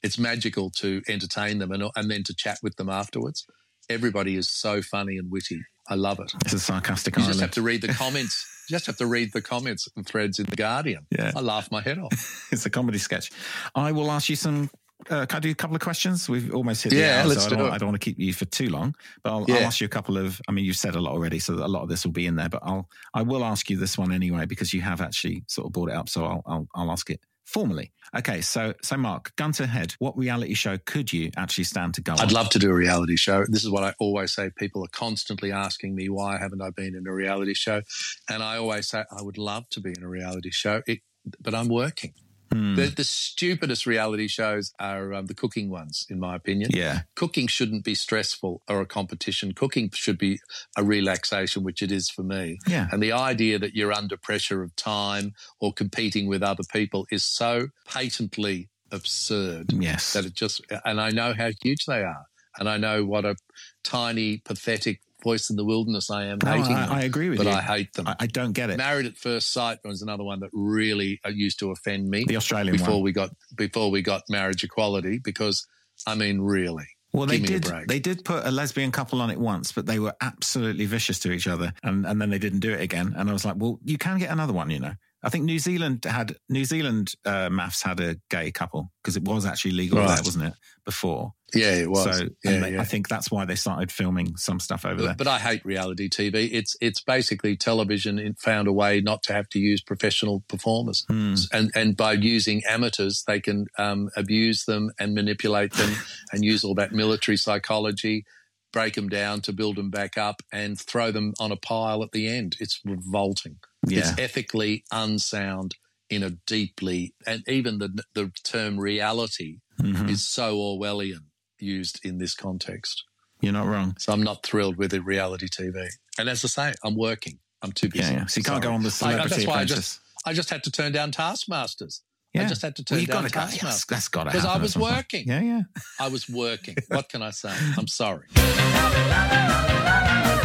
[0.02, 3.46] it's magical to entertain them and, and then to chat with them afterwards.
[3.88, 5.60] Everybody is so funny and witty.
[5.88, 6.32] I love it.
[6.44, 7.32] It's a sarcastic You island.
[7.34, 8.46] just have to read the comments.
[8.68, 11.06] you just have to read the comments and threads in the Guardian.
[11.10, 12.48] Yeah, I laugh my head off.
[12.52, 13.30] it's a comedy sketch.
[13.74, 14.70] I will ask you some.
[15.08, 16.28] Uh, can I do a couple of questions?
[16.28, 17.72] We've almost hit the yeah, hour, let's so do I, don't, it.
[17.72, 19.56] I don't want to keep you for too long, but I'll, Yeah.
[19.56, 20.40] I'll ask you a couple of.
[20.48, 22.36] I mean, you've said a lot already, so a lot of this will be in
[22.36, 22.48] there.
[22.48, 25.72] But I'll I will ask you this one anyway because you have actually sort of
[25.72, 27.92] brought it up, so I'll I'll, I'll ask it formally.
[28.16, 32.00] Okay, so so Mark, gun to head, what reality show could you actually stand to
[32.00, 32.14] go?
[32.18, 33.44] I'd love to do a reality show.
[33.48, 34.50] This is what I always say.
[34.56, 37.82] People are constantly asking me, why haven't I been in a reality show?
[38.28, 41.00] And I always say, I would love to be in a reality show, it,
[41.40, 42.14] but I'm working.
[42.52, 42.74] Hmm.
[42.74, 46.70] The, the stupidest reality shows are um, the cooking ones, in my opinion.
[46.72, 49.52] Yeah, Cooking shouldn't be stressful or a competition.
[49.54, 50.40] Cooking should be
[50.76, 52.58] a relaxation, which it is for me.
[52.66, 52.88] yeah.
[52.90, 57.22] And the idea that you're under pressure of time or competing with other people is
[57.24, 60.12] so patently absurd Yes.
[60.14, 62.26] that it just, and I know how huge they are.
[62.58, 63.36] And I know what a
[63.84, 67.38] tiny, pathetic voice in the wilderness I am No, hating I, them, I agree with
[67.38, 67.52] but you.
[67.52, 68.08] But I hate them.
[68.08, 68.76] I, I don't get it.
[68.76, 72.36] Married at First Sight was another one that really uh, used to offend me the
[72.36, 73.02] Australian before one.
[73.02, 75.66] we got before we got marriage equality because
[76.06, 77.88] I mean really Well, they Give me a did.
[77.88, 81.32] They did put a lesbian couple on it once, but they were absolutely vicious to
[81.32, 83.14] each other, and and then they didn't do it again.
[83.16, 84.94] And I was like, well, you can get another one, you know.
[85.22, 89.22] I think New Zealand had New Zealand uh, MAFS had a gay couple because it
[89.24, 90.08] was actually legal Right.
[90.08, 90.54] there, wasn't it?
[90.86, 92.80] Before, yeah it was so yeah, they- yeah.
[92.80, 95.10] I think that's why they started filming some stuff over there.
[95.10, 96.48] But, but I hate reality TV.
[96.50, 101.04] It's it's basically television it found a way not to have to use professional performers,
[101.08, 101.34] Hmm.
[101.52, 105.94] and and by using amateurs, they can um, abuse them and manipulate them,
[106.32, 108.24] and use all that military psychology,
[108.72, 112.12] break them down to build them back up, and throw them on a pile at
[112.12, 112.56] the end.
[112.58, 113.58] It's revolting.
[113.86, 115.76] Yeah, It's ethically unsound
[116.10, 120.10] in a deeply, and even the the term reality Mhm.
[120.10, 121.24] is so Orwellian
[121.58, 123.04] used in this context.
[123.42, 123.96] you're not wrong.
[123.98, 125.88] So I'm not thrilled with the reality TV.
[126.18, 127.38] And as I say, I'm working.
[127.62, 128.12] I'm too busy.
[128.12, 128.26] Yeah, yeah.
[128.26, 128.70] So you can't Sorry.
[128.70, 131.10] go on the I- Celebrity that's why I just, I just had to turn down
[131.10, 132.02] Taskmasters.
[132.34, 133.40] yeah, I just had to turn you down got to go.
[133.40, 133.62] Taskmasters.
[133.78, 134.44] Yes, that's got to Because.
[134.44, 135.26] I was working.
[135.26, 135.62] Yeah, yeah.
[135.98, 136.76] I was working.
[136.88, 137.54] what can I say?
[137.78, 138.26] I'm sorry.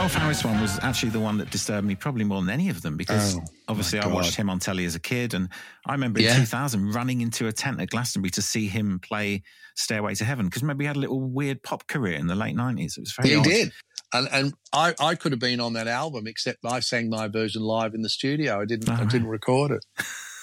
[0.00, 2.80] Rolf Harris one was actually the one that disturbed me probably more than any of
[2.80, 5.50] them because Oh, obviously I watched him on telly as a kid and
[5.86, 9.42] I remember in 2000 running into a tent at Glastonbury to see him play
[9.76, 12.56] Stairway to Heaven because maybe he had a little weird pop career in the late
[12.56, 12.96] 90s.
[12.96, 13.44] It was very he odd.
[13.44, 13.72] did.
[14.14, 17.60] And, and I, I could have been on that album, except I sang my version
[17.60, 18.62] live in the studio.
[18.62, 18.88] I didn't.
[18.88, 19.08] Oh, I right.
[19.10, 19.84] didn't record it.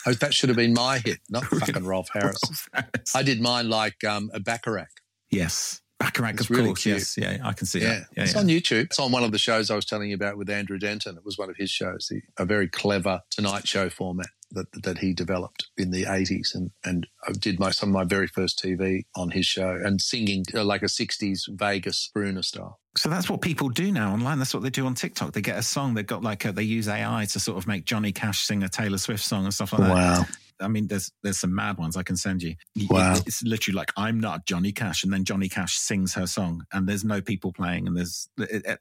[0.06, 2.40] Oh, that should have been my hit, not fucking Rolf Harris.
[2.48, 3.16] Rolf Harris.
[3.16, 4.88] I did mine like um, a Bacharach.
[5.32, 5.82] yes.
[6.00, 6.84] Bacharach, It's of really course.
[6.84, 6.98] cute.
[6.98, 7.18] Yes.
[7.18, 8.08] Yeah, I can see Yeah, that.
[8.16, 8.40] Yeah, it's yeah.
[8.40, 8.84] on YouTube.
[8.86, 11.18] It's on one of the shows I was telling you about with Andrew Denton.
[11.18, 15.00] It was one of his shows, the, a very clever Tonight Show format that that
[15.00, 18.62] he developed in the eighties, and and I did my some of my very first
[18.64, 22.80] TV on his show and singing uh, like a sixties Vegas Bruner style.
[22.96, 24.38] So that's what people do now online.
[24.40, 25.34] That's what they do on TikTok.
[25.34, 25.96] They get a song.
[25.96, 28.70] They've got like a, they use AI to sort of make Johnny Cash sing a
[28.70, 29.94] Taylor Swift song and stuff like that.
[29.94, 30.26] Wow.
[30.60, 32.56] I mean, there's there's some mad ones I can send you.
[32.90, 33.16] Wow.
[33.26, 36.88] It's literally like I'm not Johnny Cash, and then Johnny Cash sings her song, and
[36.88, 38.80] there's no people playing, and there's it, it,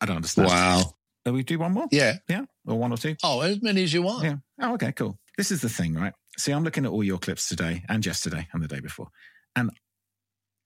[0.00, 0.48] I don't understand.
[0.48, 0.94] Wow.
[1.24, 1.86] Will we do one more?
[1.90, 2.16] Yeah.
[2.28, 2.44] Yeah.
[2.66, 3.16] Or one or two?
[3.22, 4.24] Oh, as many as you want.
[4.24, 4.36] Yeah.
[4.60, 5.18] Oh, okay, cool.
[5.38, 6.12] This is the thing, right?
[6.36, 9.08] See, I'm looking at all your clips today and yesterday and the day before.
[9.56, 9.70] And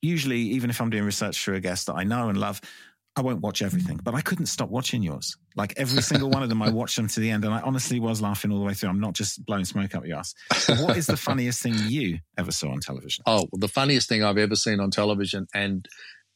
[0.03, 2.61] usually, even if I'm doing research for a guest that I know and love,
[3.18, 5.36] I won't watch everything, but I couldn't stop watching yours.
[5.56, 7.98] Like every single one of them, I watched them to the end, and I honestly
[7.98, 8.90] was laughing all the way through.
[8.90, 10.34] I'm not just blowing smoke up your ass.
[10.68, 13.24] But what is the funniest thing you ever saw on television?
[13.26, 15.88] Oh, well, the funniest thing I've ever seen on television, and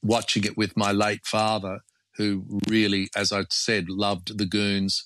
[0.02, 1.78] watching it with my late father,
[2.16, 5.04] who really, as I said, loved the Goons,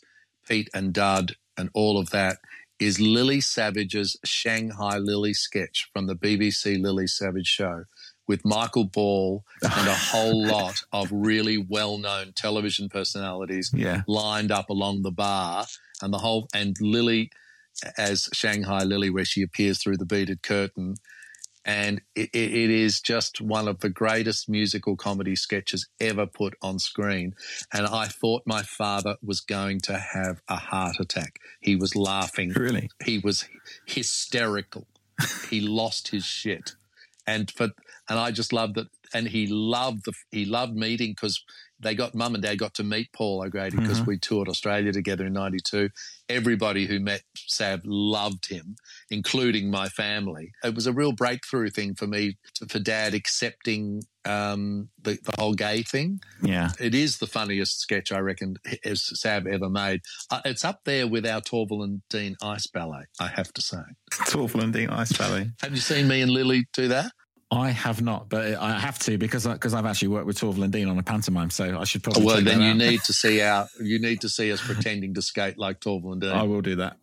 [0.49, 2.39] Pete and Dud, and all of that,
[2.81, 7.85] is Lily Savage's Shanghai Lily sketch from the BBC Lily Savage show
[8.27, 14.03] with Michael Ball and a whole lot of really well-known television personalities yeah.
[14.07, 15.67] lined up along the bar,
[16.03, 17.31] and the whole and Lily
[17.97, 20.97] as Shanghai Lily, where she appears through the beaded curtain.
[21.65, 26.79] And it, it is just one of the greatest musical comedy sketches ever put on
[26.79, 27.35] screen.
[27.73, 31.41] And I thought my father was going to have a heart attack.
[31.61, 32.51] He was laughing.
[32.51, 32.89] Really?
[33.05, 33.49] He was
[33.85, 34.87] hysterical.
[35.51, 36.77] he lost his shit.
[37.27, 37.71] And for
[38.09, 38.89] and I just loved it.
[39.15, 41.43] And he loved the he loved meeting because
[41.79, 44.11] they got mum and dad got to meet Paul O'Grady because mm-hmm.
[44.11, 45.91] we toured Australia together in '92.
[46.29, 48.77] Everybody who met Sav loved him,
[49.11, 50.53] including my family.
[50.65, 55.35] It was a real breakthrough thing for me to, for Dad accepting um, the, the
[55.39, 56.21] whole gay thing.
[56.43, 60.01] Yeah, it is the funniest sketch I reckon as Sav ever made.
[60.31, 63.05] Uh, it's up there with our Torvill and Dean Ice Ballet.
[63.21, 65.51] I have to say, Torvill and Dean Ice Ballet.
[65.61, 67.13] have you seen me and Lily do that?
[67.51, 70.73] I have not, but I have to because because I've actually worked with Torvill and
[70.73, 72.25] Dean on a pantomime, so I should probably.
[72.25, 72.77] well, then you out.
[72.77, 76.21] need to see our you need to see us pretending to skate like Torvill and
[76.21, 76.33] Dean.
[76.33, 76.97] I will do that.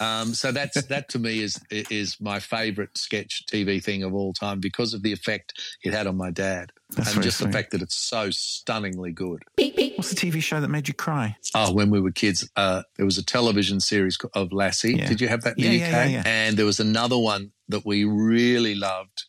[0.00, 4.32] Um, so that's that to me is is my favourite sketch TV thing of all
[4.32, 5.52] time because of the effect
[5.84, 7.48] it had on my dad, that's and just sweet.
[7.48, 9.42] the fact that it's so stunningly good.
[9.56, 11.36] What's the TV show that made you cry?
[11.54, 14.94] Oh, when we were kids, uh, there was a television series of Lassie.
[14.94, 15.06] Yeah.
[15.06, 16.10] Did you have that in yeah, the UK?
[16.10, 19.24] Yeah, and there was another one that we really loved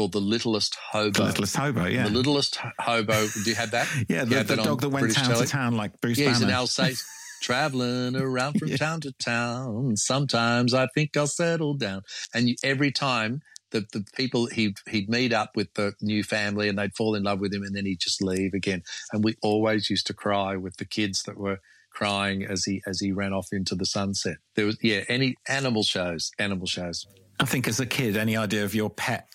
[0.00, 1.10] called The Littlest Hobo.
[1.10, 2.04] The Littlest Hobo, yeah.
[2.04, 3.26] The Littlest Hobo.
[3.44, 3.86] Do you have that?
[4.08, 5.44] yeah, the, the dog that went British town telly?
[5.44, 6.36] to town like Bruce yeah, Banner.
[6.36, 7.06] he's an Alsace.
[7.42, 8.76] Traveling around from yeah.
[8.76, 9.96] town to town.
[9.96, 12.02] Sometimes I think I'll settle down.
[12.34, 13.40] And you, every time
[13.72, 17.22] the, the people he'd, he'd meet up with the new family and they'd fall in
[17.22, 18.82] love with him and then he'd just leave again.
[19.12, 21.58] And we always used to cry with the kids that were
[21.90, 24.36] crying as he as he ran off into the sunset.
[24.54, 27.06] There was yeah, any animal shows, animal shows.
[27.38, 29.26] I think as a kid, any idea of your pet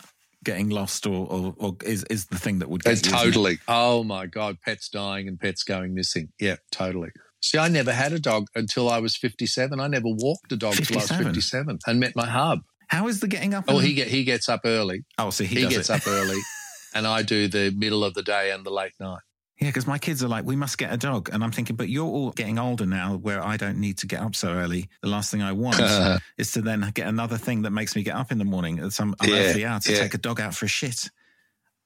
[0.45, 3.57] getting lost or, or, or is, is the thing that would get you, totally.
[3.67, 6.29] Oh my God, pets dying and pets going missing.
[6.39, 7.09] Yeah, totally.
[7.41, 9.79] See, I never had a dog until I was 57.
[9.79, 12.61] I never walked a dog until I was 57 and met my hub.
[12.87, 13.65] How is the getting up?
[13.67, 15.03] Oh, he get he gets up early.
[15.17, 15.93] Oh, so he, he gets it.
[15.93, 16.39] up early,
[16.95, 19.21] and I do the middle of the day and the late night.
[19.59, 21.29] Yeah, because my kids are like, we must get a dog.
[21.31, 24.21] And I'm thinking, but you're all getting older now where I don't need to get
[24.21, 24.89] up so early.
[25.01, 25.79] The last thing I want
[26.37, 28.91] is to then get another thing that makes me get up in the morning at
[28.91, 29.99] some unearthly yeah, hour to yeah.
[29.99, 31.09] take a dog out for a shit.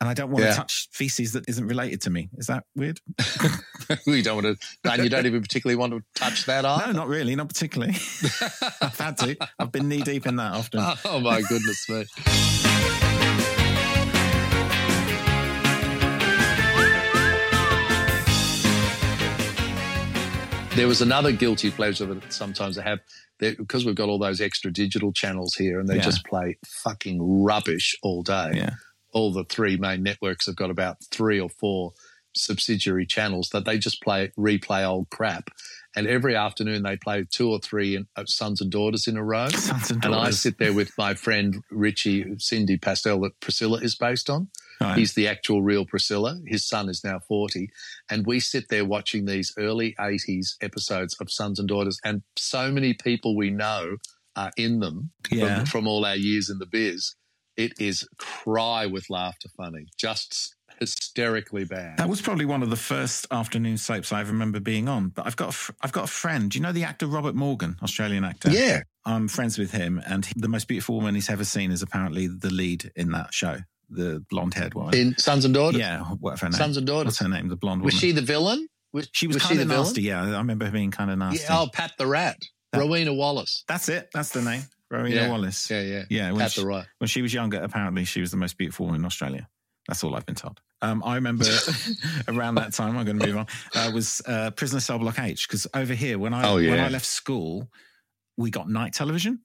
[0.01, 0.51] And I don't want yeah.
[0.51, 2.29] to touch feces that isn't related to me.
[2.37, 3.01] Is that weird?
[4.07, 6.93] we don't want to, and you don't even particularly want to touch that either.
[6.93, 7.93] No, not really, not particularly.
[8.81, 9.35] I've had to.
[9.59, 10.79] I've been knee deep in that often.
[11.03, 12.68] Oh my goodness me.
[20.75, 22.99] There was another guilty pleasure that sometimes I have
[23.39, 26.01] because we've got all those extra digital channels here and they yeah.
[26.01, 28.51] just play fucking rubbish all day.
[28.55, 28.71] Yeah.
[29.11, 31.93] All the three main networks have got about three or four
[32.35, 35.49] subsidiary channels that they just play replay old crap.
[35.95, 39.23] And every afternoon they play two or three in, uh, sons and daughters in a
[39.23, 39.49] row.
[39.49, 40.17] Sons and daughters.
[40.17, 44.49] And I sit there with my friend Richie Cindy Pastel that Priscilla is based on.
[44.81, 44.97] Right.
[44.97, 46.39] He's the actual real Priscilla.
[46.45, 47.69] His son is now 40.
[48.09, 52.71] And we sit there watching these early 80s episodes of Sons and Daughters, and so
[52.71, 53.97] many people we know
[54.35, 55.57] are in them yeah.
[55.57, 57.15] from, from all our years in the biz.
[57.57, 61.97] It is cry with laughter funny, just hysterically bad.
[61.97, 65.09] That was probably one of the first afternoon soaps I remember being on.
[65.09, 66.49] But I've got a fr- I've got a friend.
[66.49, 68.49] Do you know the actor Robert Morgan, Australian actor?
[68.49, 71.81] Yeah, I'm friends with him, and he, the most beautiful woman he's ever seen is
[71.81, 73.57] apparently the lead in that show
[73.89, 75.79] the blonde haired one in Sons and Daughters.
[75.79, 76.57] Yeah, whatever her name.
[76.57, 77.05] Sons and Daughters.
[77.05, 77.47] What's her name?
[77.47, 77.81] The blonde.
[77.81, 77.99] Was woman.
[77.99, 78.67] she the villain?
[78.93, 80.03] Was, she was, was kind of nasty.
[80.03, 81.45] Yeah, I remember her being kind of nasty.
[81.47, 82.37] Yeah, oh, Pat the Rat,
[82.71, 83.63] that, Rowena Wallace.
[83.67, 84.09] That's it.
[84.13, 84.63] That's the name.
[84.89, 85.29] Rowena yeah.
[85.29, 85.69] Wallace.
[85.69, 86.33] Yeah, yeah, yeah.
[86.35, 86.87] Pat she, the Rat.
[86.97, 89.47] When she was younger, apparently she was the most beautiful woman in Australia.
[89.87, 90.59] That's all I've been told.
[90.81, 91.45] Um, I remember
[92.27, 92.97] around that time.
[92.97, 93.47] I'm going to move on.
[93.75, 96.71] Uh, was uh, Prisoner Cell Block H because over here when I oh, yeah.
[96.71, 97.69] when I left school,
[98.37, 99.39] we got night television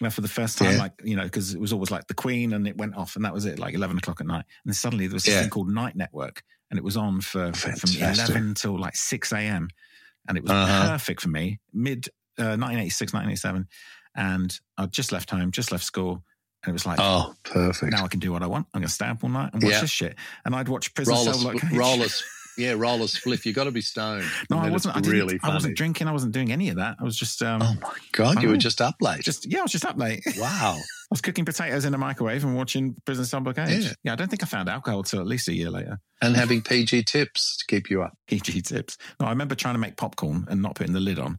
[0.00, 0.78] Now, for the first time, yeah.
[0.78, 3.24] like, you know, because it was always like the Queen and it went off and
[3.24, 4.44] that was it, like 11 o'clock at night.
[4.64, 5.42] And then suddenly there was this yeah.
[5.42, 7.78] thing called Night Network and it was on for Fantastic.
[7.78, 9.68] from 11 till like 6 a.m.
[10.28, 10.90] And it was uh-huh.
[10.90, 13.68] perfect for me, mid uh, 1986, 1987.
[14.16, 16.24] And I just left home, just left school.
[16.64, 17.92] And it was like, oh, perfect.
[17.92, 18.66] Now I can do what I want.
[18.74, 19.80] I'm going to stay up all night and watch yeah.
[19.80, 20.16] this shit.
[20.44, 21.70] And I'd watch Prison Roller, Cell.
[21.72, 22.24] Rollers,
[22.56, 23.44] Yeah, roller spliff.
[23.44, 24.24] You got to be stoned.
[24.50, 24.96] No, I wasn't.
[24.96, 26.06] I really, I wasn't drinking.
[26.06, 26.96] I wasn't doing any of that.
[27.00, 27.42] I was just.
[27.42, 29.22] Um, oh my god, you were just up late.
[29.22, 30.22] Just yeah, I was just up late.
[30.38, 30.76] Wow.
[30.76, 33.84] I was cooking potatoes in a microwave and watching Prison Cell Block H.
[33.84, 33.90] Yeah.
[34.02, 35.98] yeah, I don't think I found alcohol till at least a year later.
[36.20, 38.16] And having PG tips to keep you up.
[38.26, 38.96] PG tips.
[39.20, 41.38] No, I remember trying to make popcorn and not putting the lid on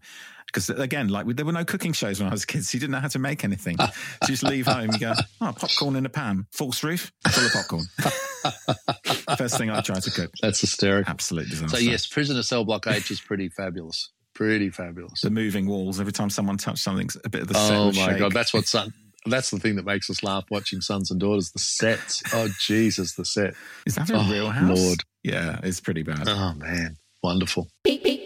[0.55, 2.79] because again, like there were no cooking shows when I was a kid, so you
[2.79, 3.75] didn't know how to make anything.
[3.77, 3.85] so
[4.23, 7.51] you just leave home, you go, oh, popcorn in a pan, false roof, full of
[7.51, 7.83] popcorn.
[9.37, 10.31] First thing I tried to cook.
[10.41, 11.11] That's hysterical.
[11.11, 11.75] Absolute disaster.
[11.75, 14.11] So yes, prisoner cell block H is pretty fabulous.
[14.33, 15.21] Pretty fabulous.
[15.21, 15.99] The moving walls.
[15.99, 18.19] Every time someone touched something, a bit of the set Oh my shake.
[18.19, 18.93] god, that's what son.
[19.25, 21.51] That's the thing that makes us laugh watching Sons and Daughters.
[21.51, 22.23] The sets.
[22.33, 23.55] Oh Jesus, the set.
[23.85, 24.79] Is that a oh, real house?
[24.79, 24.99] Lord.
[25.23, 26.29] Yeah, it's pretty bad.
[26.29, 27.67] Oh man, wonderful.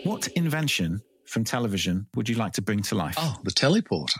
[0.04, 3.16] What invention from television would you like to bring to life?
[3.18, 4.18] Oh, the teleporter.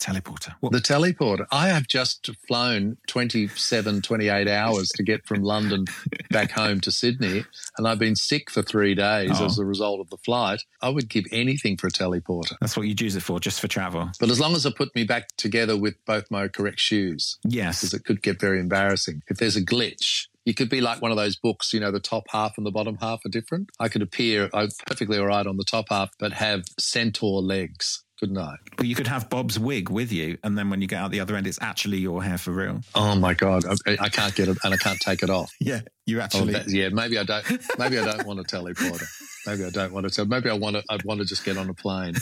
[0.00, 0.54] Teleporter.
[0.60, 0.72] What?
[0.72, 1.46] The teleporter.
[1.52, 5.84] I have just flown 27, 28 hours to get from London
[6.30, 7.44] back home to Sydney,
[7.78, 9.46] and I've been sick for three days oh.
[9.46, 10.62] as a result of the flight.
[10.82, 12.56] I would give anything for a teleporter.
[12.60, 14.10] That's what you'd use it for, just for travel.
[14.18, 17.38] But as long as it put me back together with both my correct shoes.
[17.44, 17.80] Yes.
[17.80, 19.22] Because it could get very embarrassing.
[19.28, 22.00] If there's a glitch, you could be like one of those books, you know, the
[22.00, 23.70] top half and the bottom half are different.
[23.80, 28.02] I could appear I'm perfectly all right on the top half, but have centaur legs.
[28.20, 28.54] Couldn't I?
[28.78, 31.18] Well, you could have Bob's wig with you, and then when you get out the
[31.18, 32.80] other end, it's actually your hair for real.
[32.94, 35.52] Oh my god, I, I can't get it, and I can't take it off.
[35.60, 36.54] yeah, you oh, actually.
[36.54, 37.44] Oh, that, yeah, maybe I don't.
[37.76, 39.04] Maybe I don't want a teleporter.
[39.48, 40.14] Maybe I don't want to.
[40.14, 40.26] tell.
[40.26, 40.84] Maybe I want to.
[40.88, 42.14] I'd want to just get on a plane.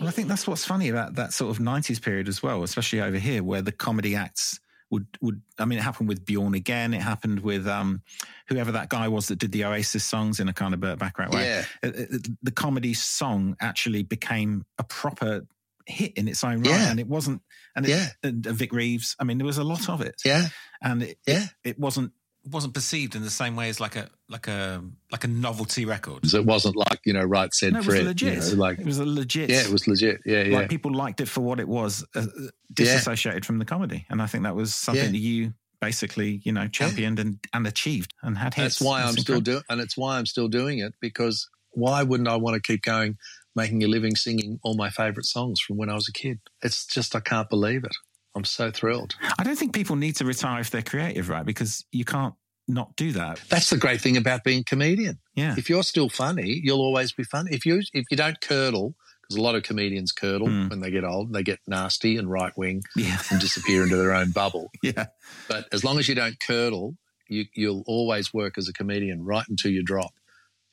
[0.00, 3.02] Well, I think that's what's funny about that sort of '90s period as well, especially
[3.02, 4.58] over here, where the comedy acts
[4.90, 6.94] would would I mean it happened with Björn Again.
[6.94, 8.02] It happened with um,
[8.48, 11.32] whoever that guy was that did the Oasis songs in a kind of Burt Bacharach
[11.32, 11.44] way.
[11.44, 11.64] Yeah.
[11.82, 15.46] Uh, uh, it, it, the comedy song actually became a proper
[15.86, 16.90] hit in its own right, yeah.
[16.90, 17.42] and it wasn't.
[17.74, 19.16] And it, yeah, and uh, Vic Reeves.
[19.18, 20.20] I mean, there was a lot of it.
[20.24, 20.48] Yeah,
[20.82, 22.12] and it, yeah, it, it wasn't
[22.46, 26.26] wasn't perceived in the same way as like a like a like a novelty record.
[26.26, 27.98] So it wasn't like you know right said no, it Fred.
[27.98, 28.34] Was legit.
[28.34, 29.50] You know, like it was a legit.
[29.50, 30.20] Yeah, it was legit.
[30.24, 30.56] Yeah, yeah.
[30.58, 32.26] Like people liked it for what it was, uh,
[32.72, 33.46] disassociated yeah.
[33.46, 35.10] from the comedy, and I think that was something yeah.
[35.10, 37.22] that you basically you know championed yeah.
[37.22, 38.78] and and achieved and had hits.
[38.78, 42.28] That's why I'm still doing, and it's why I'm still doing it because why wouldn't
[42.28, 43.18] I want to keep going,
[43.54, 46.40] making a living singing all my favorite songs from when I was a kid?
[46.62, 47.96] It's just I can't believe it.
[48.36, 49.16] I'm so thrilled.
[49.38, 51.44] I don't think people need to retire if they're creative, right?
[51.44, 52.34] Because you can't
[52.68, 53.40] not do that.
[53.48, 55.18] That's the great thing about being a comedian.
[55.34, 55.54] Yeah.
[55.56, 57.54] If you're still funny, you'll always be funny.
[57.54, 60.68] If you if you don't curdle, because a lot of comedians curdle mm.
[60.68, 63.18] when they get old, and they get nasty and right wing yeah.
[63.30, 64.70] and disappear into their own bubble.
[64.82, 65.06] Yeah.
[65.48, 66.96] But as long as you don't curdle,
[67.28, 70.12] you, you'll always work as a comedian right until you drop.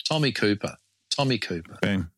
[0.08, 0.76] Tommy Cooper.
[1.10, 1.78] Tommy Cooper.
[1.82, 2.12] Boom.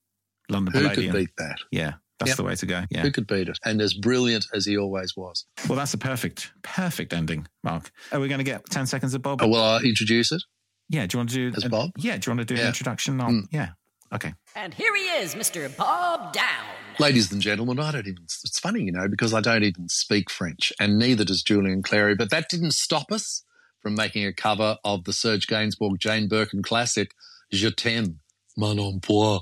[0.50, 1.12] London Who Palladium.
[1.12, 1.58] could beat that?
[1.72, 1.94] Yeah.
[2.20, 2.38] That's yep.
[2.38, 2.84] the way to go.
[2.90, 3.02] Yeah.
[3.02, 3.60] Who could beat it?
[3.66, 5.46] And as brilliant as he always was.
[5.68, 7.92] Well, that's a perfect, perfect ending, Mark.
[8.12, 9.42] Are we going to get 10 seconds of Bob?
[9.42, 10.42] Oh, will I introduce it?
[10.90, 11.06] Yeah.
[11.08, 11.92] Do you want to do as Bob?
[11.98, 12.18] Yeah.
[12.18, 12.62] Do you want to do yeah.
[12.62, 13.20] an introduction?
[13.20, 13.48] On, mm.
[13.52, 13.70] Yeah.
[14.14, 14.34] Okay.
[14.56, 15.76] And here he is, Mr.
[15.76, 16.46] Bob Downe.
[17.00, 20.30] Ladies and gentlemen, I don't even, it's funny, you know, because I don't even speak
[20.30, 23.44] French and neither does Julian Clary, but that didn't stop us
[23.82, 27.14] from making a cover of the Serge Gainsbourg Jane Birkin classic,
[27.52, 28.20] Je t'aime,
[28.56, 29.42] moi non plus.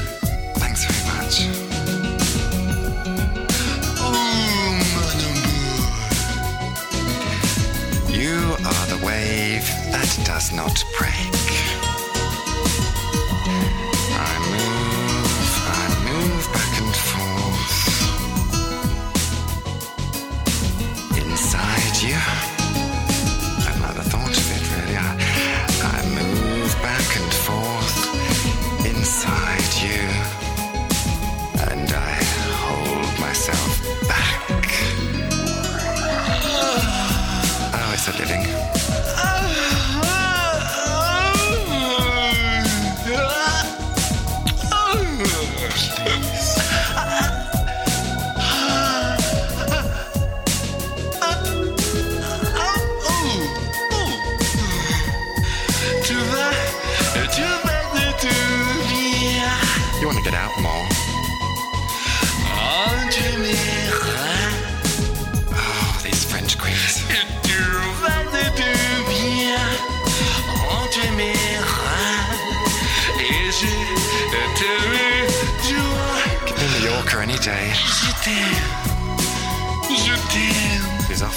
[9.03, 11.30] wave that does not break.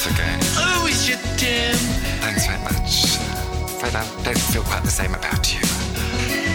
[0.07, 0.39] Again.
[0.59, 1.79] Oh oui, je t'aime.
[2.21, 3.17] Thanks very much.
[3.65, 5.61] Afraid I don't feel quite the same about you.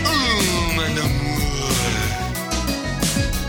[0.05, 1.73] Oh, mon amour.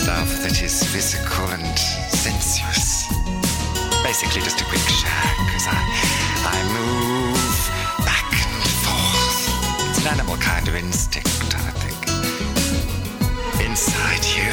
[0.07, 3.13] Love that is physical and sensuous.
[4.03, 5.77] Basically, just a quick shag, as I,
[6.49, 7.61] I move
[8.07, 9.91] back and forth.
[9.91, 12.01] It's an animal kind of instinct, I think.
[13.69, 14.51] Inside you.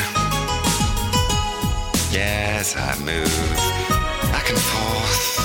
[2.11, 3.87] Yes, I move
[4.29, 5.36] back and forth.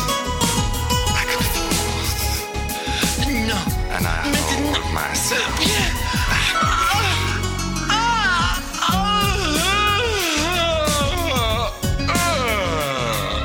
[4.93, 5.59] Myself.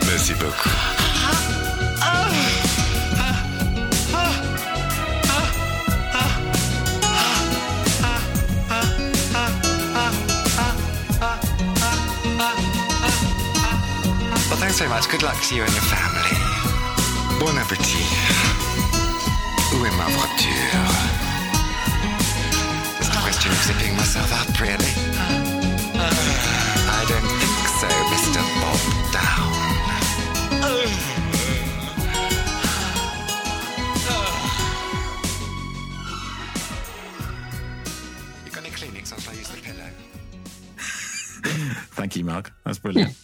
[0.06, 0.70] Merci beaucoup.
[14.50, 15.08] Well, thanks very much.
[15.10, 16.38] Good luck to you and your family.
[17.40, 18.17] Bon appétit.
[23.68, 24.94] Zipping myself up, really.
[26.00, 28.42] I don't think so, Mr.
[28.62, 28.80] Bob
[29.12, 29.68] Downe.
[38.46, 39.12] You got any Kleenex?
[39.12, 39.92] I'll use the pillow.
[41.92, 42.54] Thank you, Mark.
[42.64, 43.17] That's brilliant.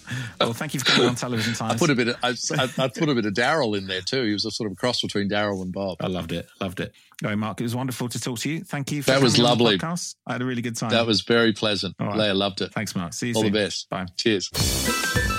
[0.64, 1.74] Well, thank you for coming on Television Times.
[1.74, 4.02] I put a bit of I, I, I put a bit of Darryl in there
[4.02, 4.24] too.
[4.24, 5.98] He was a sort of cross between Darryl and Bob.
[6.00, 6.48] I loved it.
[6.62, 6.94] Loved it.
[7.22, 8.64] Anyway, Mark, it was wonderful to talk to you.
[8.64, 9.78] Thank you for That was coming on the lovely.
[9.78, 10.16] podcast.
[10.26, 10.92] I had a really good time.
[10.92, 11.96] That was very pleasant.
[12.00, 12.18] All right.
[12.18, 12.72] Leia loved it.
[12.74, 13.14] Thanks, Mark.
[13.14, 13.52] See you All soon.
[13.52, 13.90] the best.
[13.90, 14.06] Bye.
[14.18, 15.33] Cheers.